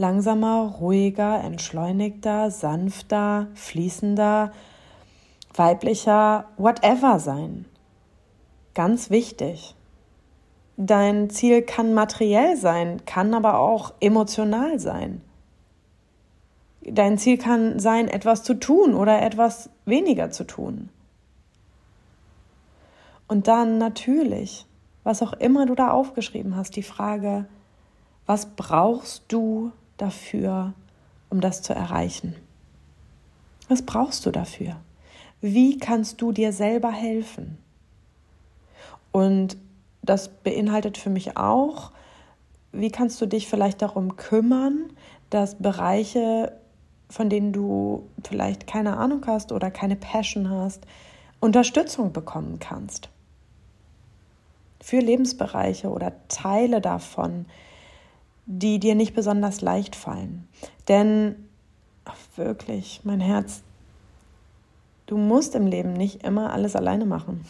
langsamer, 0.00 0.76
ruhiger, 0.80 1.44
entschleunigter, 1.44 2.50
sanfter, 2.50 3.48
fließender, 3.52 4.50
weiblicher, 5.54 6.46
whatever 6.56 7.18
sein. 7.18 7.66
Ganz 8.72 9.10
wichtig. 9.10 9.74
Dein 10.78 11.28
Ziel 11.28 11.60
kann 11.60 11.92
materiell 11.92 12.56
sein, 12.56 13.04
kann 13.04 13.34
aber 13.34 13.58
auch 13.58 13.92
emotional 14.00 14.78
sein. 14.78 15.20
Dein 16.80 17.18
Ziel 17.18 17.36
kann 17.36 17.78
sein, 17.78 18.08
etwas 18.08 18.42
zu 18.42 18.54
tun 18.54 18.94
oder 18.94 19.20
etwas 19.20 19.68
weniger 19.84 20.30
zu 20.30 20.44
tun. 20.44 20.88
Und 23.28 23.48
dann 23.48 23.76
natürlich, 23.76 24.64
was 25.04 25.20
auch 25.20 25.34
immer 25.34 25.66
du 25.66 25.74
da 25.74 25.90
aufgeschrieben 25.90 26.56
hast, 26.56 26.74
die 26.74 26.82
Frage, 26.82 27.44
was 28.24 28.46
brauchst 28.56 29.24
du 29.28 29.72
dafür, 30.02 30.74
um 31.28 31.40
das 31.40 31.62
zu 31.62 31.74
erreichen? 31.74 32.34
Was 33.68 33.82
brauchst 33.82 34.26
du 34.26 34.30
dafür? 34.30 34.76
Wie 35.40 35.78
kannst 35.78 36.20
du 36.20 36.32
dir 36.32 36.52
selber 36.52 36.92
helfen? 36.92 37.58
Und 39.12 39.56
das 40.02 40.28
beinhaltet 40.28 40.98
für 40.98 41.10
mich 41.10 41.36
auch, 41.36 41.92
wie 42.72 42.90
kannst 42.90 43.20
du 43.20 43.26
dich 43.26 43.48
vielleicht 43.48 43.82
darum 43.82 44.16
kümmern, 44.16 44.90
dass 45.30 45.56
Bereiche, 45.56 46.52
von 47.08 47.28
denen 47.28 47.52
du 47.52 48.08
vielleicht 48.24 48.66
keine 48.66 48.96
Ahnung 48.96 49.24
hast 49.26 49.52
oder 49.52 49.70
keine 49.70 49.96
Passion 49.96 50.50
hast, 50.50 50.86
Unterstützung 51.40 52.12
bekommen 52.12 52.58
kannst. 52.60 53.08
Für 54.80 54.98
Lebensbereiche 54.98 55.90
oder 55.90 56.12
Teile 56.28 56.80
davon, 56.80 57.46
die 58.46 58.78
dir 58.78 58.94
nicht 58.94 59.14
besonders 59.14 59.60
leicht 59.60 59.96
fallen. 59.96 60.48
Denn 60.88 61.36
ach, 62.04 62.16
wirklich, 62.36 63.00
mein 63.04 63.20
Herz, 63.20 63.62
du 65.06 65.16
musst 65.16 65.54
im 65.54 65.66
Leben 65.66 65.92
nicht 65.92 66.24
immer 66.24 66.52
alles 66.52 66.76
alleine 66.76 67.06
machen. 67.06 67.44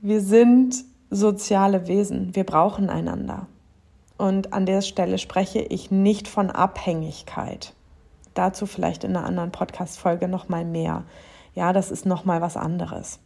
Wir 0.00 0.20
sind 0.20 0.84
soziale 1.10 1.88
Wesen. 1.88 2.34
Wir 2.34 2.44
brauchen 2.44 2.90
einander. 2.90 3.46
Und 4.16 4.52
an 4.52 4.66
der 4.66 4.82
Stelle 4.82 5.18
spreche 5.18 5.60
ich 5.60 5.90
nicht 5.90 6.28
von 6.28 6.50
Abhängigkeit. 6.50 7.72
Dazu 8.34 8.66
vielleicht 8.66 9.04
in 9.04 9.16
einer 9.16 9.26
anderen 9.26 9.52
Podcast-Folge 9.52 10.28
nochmal 10.28 10.64
mehr. 10.64 11.04
Ja, 11.54 11.72
das 11.72 11.90
ist 11.90 12.06
nochmal 12.06 12.40
was 12.40 12.56
anderes. 12.56 13.20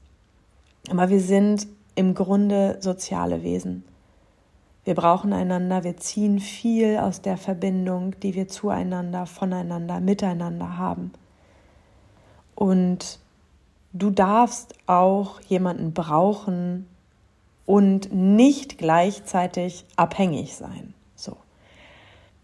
Aber 0.90 1.10
wir 1.10 1.20
sind 1.20 1.66
im 1.94 2.14
Grunde 2.14 2.78
soziale 2.80 3.42
Wesen. 3.42 3.84
Wir 4.84 4.94
brauchen 4.94 5.32
einander, 5.32 5.84
wir 5.84 5.96
ziehen 5.96 6.40
viel 6.40 6.98
aus 6.98 7.22
der 7.22 7.36
Verbindung, 7.36 8.18
die 8.20 8.34
wir 8.34 8.48
zueinander, 8.48 9.26
voneinander, 9.26 10.00
miteinander 10.00 10.76
haben. 10.76 11.12
Und 12.56 13.20
du 13.92 14.10
darfst 14.10 14.74
auch 14.86 15.40
jemanden 15.42 15.92
brauchen 15.92 16.88
und 17.64 18.12
nicht 18.12 18.78
gleichzeitig 18.78 19.84
abhängig 19.94 20.56
sein. 20.56 20.94
So. 21.14 21.36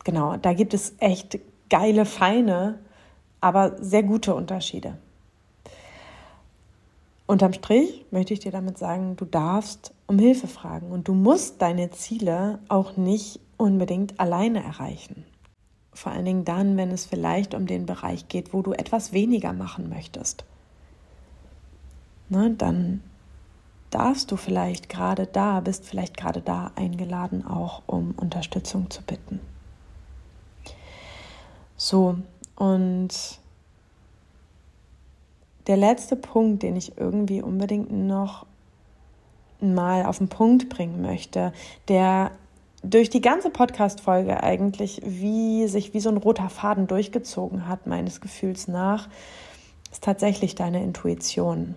Genau, 0.05 0.37
da 0.37 0.53
gibt 0.53 0.75
es 0.75 0.95
echt 0.99 1.41
geile, 1.69 2.05
feine, 2.05 2.79
aber 3.41 3.83
sehr 3.83 4.05
gute 4.05 4.35
Unterschiede. 4.35 4.97
Unterm 7.29 7.53
Strich 7.53 8.07
möchte 8.11 8.35
ich 8.35 8.41
dir 8.41 8.51
damit 8.51 8.79
sagen, 8.79 9.15
du 9.15 9.25
darfst 9.25 9.95
um 10.09 10.19
Hilfe 10.19 10.49
fragen 10.49 10.91
und 10.91 11.07
du 11.07 11.15
musst 11.15 11.63
deine 11.63 11.93
Ziele 11.93 12.59
auch 12.69 12.97
nicht 12.97 13.39
unbedingt 13.57 14.19
alleine 14.19 14.65
erreichen. 14.65 15.25
Vor 15.93 16.11
allen 16.11 16.25
Dingen 16.25 16.45
dann, 16.45 16.77
wenn 16.77 16.91
es 16.91 17.07
vielleicht 17.07 17.55
um 17.55 17.67
den 17.67 17.87
Bereich 17.87 18.27
geht, 18.27 18.53
wo 18.53 18.63
du 18.63 18.73
etwas 18.73 19.13
weniger 19.13 19.53
machen 19.53 19.89
möchtest 19.89 20.45
ne, 22.29 22.51
dann 22.57 23.03
darfst 23.91 24.31
du 24.31 24.37
vielleicht 24.37 24.89
gerade 24.89 25.27
da, 25.27 25.61
bist 25.61 25.87
vielleicht 25.87 26.17
gerade 26.17 26.41
da 26.41 26.73
eingeladen, 26.77 27.47
auch 27.47 27.83
um 27.87 28.13
Unterstützung 28.17 28.91
zu 28.91 29.03
bitten. 29.03 29.41
So, 31.77 32.19
und 32.57 33.09
der 35.69 35.77
letzte 35.77 36.17
Punkt, 36.17 36.63
den 36.63 36.77
ich 36.77 36.99
irgendwie 36.99 37.43
unbedingt 37.43 37.93
noch 37.93 38.47
mal 39.61 40.05
auf 40.07 40.19
den 40.19 40.29
Punkt 40.29 40.69
bringen 40.69 41.03
möchte, 41.03 41.53
der 41.89 42.33
durch 42.83 43.11
die 43.11 43.21
ganze 43.21 43.51
Podcast-Folge 43.51 44.43
eigentlich 44.43 45.03
wie 45.05 45.67
sich 45.69 45.95
wie 45.95 46.01
so 46.01 46.09
ein 46.09 46.17
roter 46.17 46.49
Faden 46.49 46.87
durchgezogen 46.87 47.69
hat, 47.69 47.87
meines 47.87 48.21
Gefühls 48.21 48.69
nach, 48.69 49.09
ist 49.91 50.05
tatsächlich 50.05 50.55
deine 50.55 50.83
Intuition. 50.83 51.75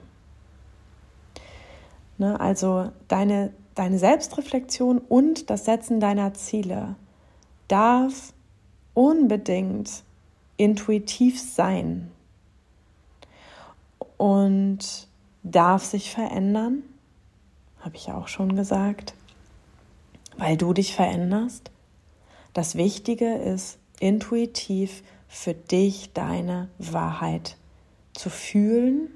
Ne? 2.18 2.40
Also 2.40 2.92
deine, 3.08 3.52
deine 3.76 3.98
Selbstreflexion 3.98 5.00
und 5.00 5.50
das 5.50 5.66
Setzen 5.66 6.00
deiner 6.00 6.34
Ziele 6.34 6.96
darf 7.68 8.34
unbedingt 8.94 10.04
intuitiv 10.58 11.42
sein 11.42 12.12
und 14.22 15.08
darf 15.42 15.84
sich 15.84 16.12
verändern, 16.12 16.84
habe 17.80 17.96
ich 17.96 18.12
auch 18.12 18.28
schon 18.28 18.56
gesagt, 18.56 19.16
weil 20.38 20.58
du 20.58 20.74
dich 20.74 20.94
veränderst. 20.94 21.72
Das 22.54 22.76
Wichtige 22.76 23.34
ist, 23.34 23.80
intuitiv 24.00 25.02
für 25.28 25.56
dich 25.56 26.14
deine 26.14 26.70
Wahrheit 26.78 27.58
zu 28.14 28.30
fühlen 28.30 29.10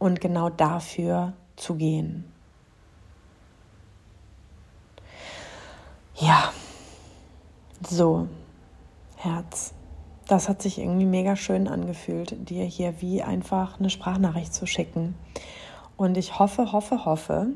und 0.00 0.20
genau 0.20 0.50
dafür 0.50 1.34
zu 1.54 1.76
gehen. 1.76 2.24
Ja, 6.16 6.52
so, 7.88 8.26
Herz. 9.14 9.72
Das 10.28 10.50
hat 10.50 10.60
sich 10.60 10.78
irgendwie 10.78 11.06
mega 11.06 11.36
schön 11.36 11.68
angefühlt, 11.68 12.50
dir 12.50 12.64
hier 12.64 13.00
wie 13.00 13.22
einfach 13.22 13.80
eine 13.80 13.88
Sprachnachricht 13.88 14.52
zu 14.52 14.66
schicken. 14.66 15.14
Und 15.96 16.18
ich 16.18 16.38
hoffe, 16.38 16.70
hoffe, 16.70 17.06
hoffe, 17.06 17.46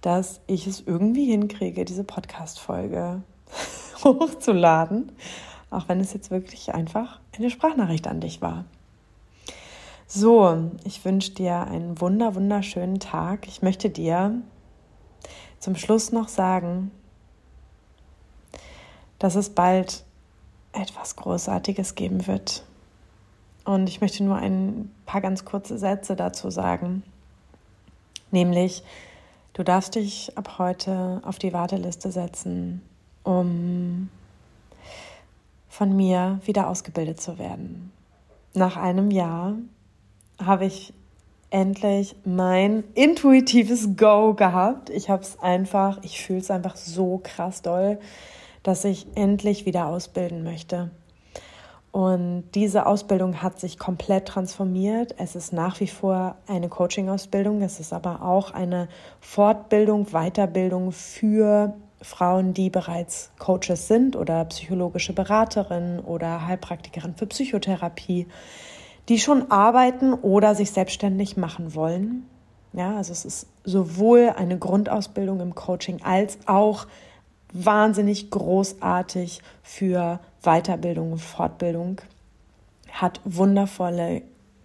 dass 0.00 0.40
ich 0.46 0.68
es 0.68 0.80
irgendwie 0.80 1.24
hinkriege, 1.24 1.84
diese 1.84 2.04
Podcast-Folge 2.04 3.24
hochzuladen, 4.04 5.10
auch 5.70 5.88
wenn 5.88 5.98
es 5.98 6.12
jetzt 6.12 6.30
wirklich 6.30 6.72
einfach 6.72 7.18
eine 7.36 7.50
Sprachnachricht 7.50 8.06
an 8.06 8.20
dich 8.20 8.40
war. 8.40 8.64
So, 10.06 10.70
ich 10.84 11.04
wünsche 11.04 11.32
dir 11.32 11.66
einen 11.66 12.00
wunder, 12.00 12.36
wunderschönen 12.36 13.00
Tag. 13.00 13.48
Ich 13.48 13.60
möchte 13.60 13.90
dir 13.90 14.40
zum 15.58 15.74
Schluss 15.74 16.12
noch 16.12 16.28
sagen, 16.28 16.92
dass 19.18 19.34
es 19.34 19.50
bald 19.50 20.04
etwas 20.72 21.16
Großartiges 21.16 21.94
geben 21.94 22.26
wird. 22.26 22.64
Und 23.64 23.88
ich 23.88 24.00
möchte 24.00 24.24
nur 24.24 24.36
ein 24.36 24.90
paar 25.06 25.20
ganz 25.20 25.44
kurze 25.44 25.78
Sätze 25.78 26.16
dazu 26.16 26.50
sagen. 26.50 27.02
Nämlich, 28.30 28.82
du 29.52 29.62
darfst 29.62 29.94
dich 29.94 30.36
ab 30.36 30.58
heute 30.58 31.20
auf 31.24 31.38
die 31.38 31.52
Warteliste 31.52 32.10
setzen, 32.10 32.82
um 33.22 34.08
von 35.68 35.94
mir 35.94 36.40
wieder 36.44 36.68
ausgebildet 36.68 37.20
zu 37.20 37.38
werden. 37.38 37.92
Nach 38.54 38.76
einem 38.76 39.10
Jahr 39.10 39.54
habe 40.44 40.66
ich 40.66 40.92
endlich 41.50 42.16
mein 42.24 42.82
intuitives 42.94 43.96
Go 43.96 44.34
gehabt. 44.34 44.90
Ich 44.90 45.10
habe 45.10 45.22
es 45.22 45.38
einfach, 45.40 45.98
ich 46.02 46.22
fühle 46.22 46.40
es 46.40 46.50
einfach 46.50 46.76
so 46.76 47.20
krass 47.22 47.62
doll, 47.62 47.98
dass 48.62 48.84
ich 48.84 49.06
endlich 49.14 49.66
wieder 49.66 49.86
ausbilden 49.86 50.42
möchte. 50.42 50.90
Und 51.92 52.44
diese 52.54 52.86
Ausbildung 52.86 53.42
hat 53.42 53.60
sich 53.60 53.78
komplett 53.78 54.26
transformiert. 54.26 55.14
Es 55.18 55.36
ist 55.36 55.52
nach 55.52 55.78
wie 55.78 55.86
vor 55.86 56.36
eine 56.46 56.70
Coaching-Ausbildung. 56.70 57.60
Es 57.60 57.80
ist 57.80 57.92
aber 57.92 58.22
auch 58.22 58.50
eine 58.52 58.88
Fortbildung, 59.20 60.06
Weiterbildung 60.06 60.90
für 60.90 61.74
Frauen, 62.00 62.54
die 62.54 62.70
bereits 62.70 63.30
Coaches 63.38 63.88
sind 63.88 64.16
oder 64.16 64.46
psychologische 64.46 65.12
Beraterinnen 65.12 66.00
oder 66.00 66.46
Heilpraktikerin 66.46 67.14
für 67.14 67.26
Psychotherapie, 67.26 68.26
die 69.10 69.18
schon 69.18 69.50
arbeiten 69.50 70.14
oder 70.14 70.54
sich 70.54 70.70
selbstständig 70.70 71.36
machen 71.36 71.74
wollen. 71.74 72.26
Ja, 72.72 72.96
also 72.96 73.12
es 73.12 73.26
ist 73.26 73.46
sowohl 73.64 74.32
eine 74.34 74.58
Grundausbildung 74.58 75.40
im 75.40 75.54
Coaching 75.54 76.02
als 76.02 76.38
auch 76.46 76.86
wahnsinnig 77.52 78.30
großartig 78.30 79.40
für 79.62 80.20
Weiterbildung 80.42 81.12
und 81.12 81.20
Fortbildung. 81.20 82.00
Hat 82.90 83.20
wundervolle, 83.24 84.22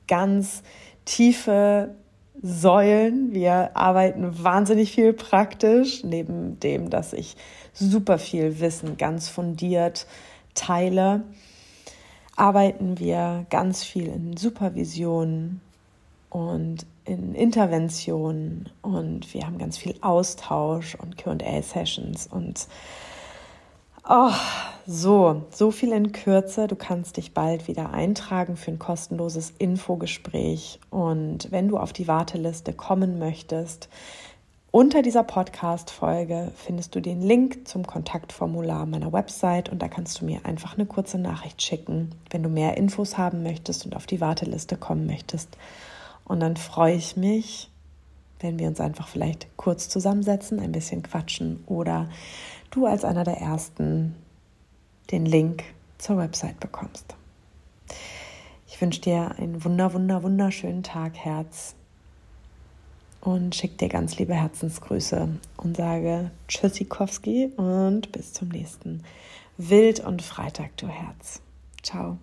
ganz 0.08 0.64
tiefe 1.06 1.96
Säulen. 2.42 3.34
Wir 3.34 3.76
arbeiten 3.76 4.44
wahnsinnig 4.44 4.92
viel 4.92 5.14
praktisch, 5.14 6.04
neben 6.04 6.60
dem, 6.60 6.90
dass 6.90 7.14
ich 7.14 7.36
super 7.74 8.18
viel 8.18 8.60
Wissen 8.60 8.98
ganz 8.98 9.28
fundiert 9.28 10.08
teile. 10.54 11.24
Arbeiten 12.36 13.00
wir 13.00 13.46
ganz 13.50 13.84
viel 13.84 14.08
in 14.08 14.38
Supervision 14.38 15.62
und 16.30 16.86
in 17.06 17.36
Interventionen 17.36 18.70
und 18.82 19.34
wir 19.34 19.46
haben 19.46 19.58
ganz 19.58 19.78
viel 19.78 19.96
Austausch 20.02 20.96
und 20.96 21.18
QA-Sessions 21.18 22.28
und 22.28 22.68
oh, 24.08 24.32
so, 24.86 25.44
so 25.52 25.72
viel 25.72 25.92
in 25.92 26.12
Kürze. 26.12 26.68
Du 26.68 26.76
kannst 26.76 27.18
dich 27.18 27.34
bald 27.34 27.68
wieder 27.68 27.92
eintragen 27.92 28.58
für 28.58 28.72
ein 28.72 28.80
kostenloses 28.80 29.54
Infogespräch 29.58 30.80
und 30.90 31.52
wenn 31.52 31.70
du 31.70 31.78
auf 31.78 31.94
die 31.94 32.08
Warteliste 32.08 32.74
kommen 32.74 33.20
möchtest, 33.20 33.90
unter 34.70 35.02
dieser 35.02 35.24
Podcast-Folge 35.24 36.52
findest 36.56 36.94
du 36.94 37.00
den 37.00 37.22
Link 37.22 37.68
zum 37.70 37.88
Kontaktformular 37.88 38.86
meiner 38.86 39.14
Website 39.14 39.70
und 39.70 39.82
da 39.82 39.88
kannst 39.88 40.20
du 40.20 40.26
mir 40.26 40.46
einfach 40.46 40.76
eine 40.76 40.86
kurze 40.86 41.18
Nachricht 41.18 41.62
schicken, 41.62 42.12
wenn 42.30 42.44
du 42.44 42.50
mehr 42.50 42.76
Infos 42.76 43.18
haben 43.18 43.44
möchtest 43.44 43.86
und 43.86 43.96
auf 43.96 44.06
die 44.06 44.20
Warteliste 44.20 44.76
kommen 44.76 45.08
möchtest. 45.08 45.58
Und 46.28 46.42
dann 46.42 46.58
freue 46.58 46.96
ich 46.96 47.16
mich, 47.16 47.70
wenn 48.40 48.60
wir 48.60 48.68
uns 48.68 48.82
einfach 48.82 49.08
vielleicht 49.08 49.48
kurz 49.56 49.90
zusammensetzen, 49.90 50.60
ein 50.60 50.74
bisschen 50.74 51.02
quatschen 51.02 51.64
oder 51.66 52.10
du 52.70 52.86
als 52.86 53.06
einer 53.06 53.24
der 53.24 53.38
Ersten 53.38 54.16
den 55.12 55.26
Link 55.26 55.64
zur 55.98 56.18
Website 56.18 56.60
bekommst. 56.60 57.16
Ich 58.68 58.80
wünsche 58.82 59.02
dir 59.02 59.36
einen 59.38 59.64
wunder, 59.64 59.94
wunder, 59.94 60.22
wunderschönen 60.22 60.84
Tag, 60.84 61.16
Herz. 61.18 61.76
Und 63.22 63.56
schicke 63.56 63.78
dir 63.78 63.90
ganz 63.90 64.18
liebe 64.18 64.36
Herzensgrüße 64.36 65.28
und 65.58 65.78
sage 65.78 66.32
Tschüssikowski 66.48 67.52
und 67.58 68.12
bis 68.12 68.34
zum 68.34 68.50
nächsten 68.50 69.04
Wild 69.58 70.02
und 70.02 70.22
Freitag, 70.22 70.78
du 70.78 70.88
Herz. 70.88 71.42
Ciao. 71.82 72.20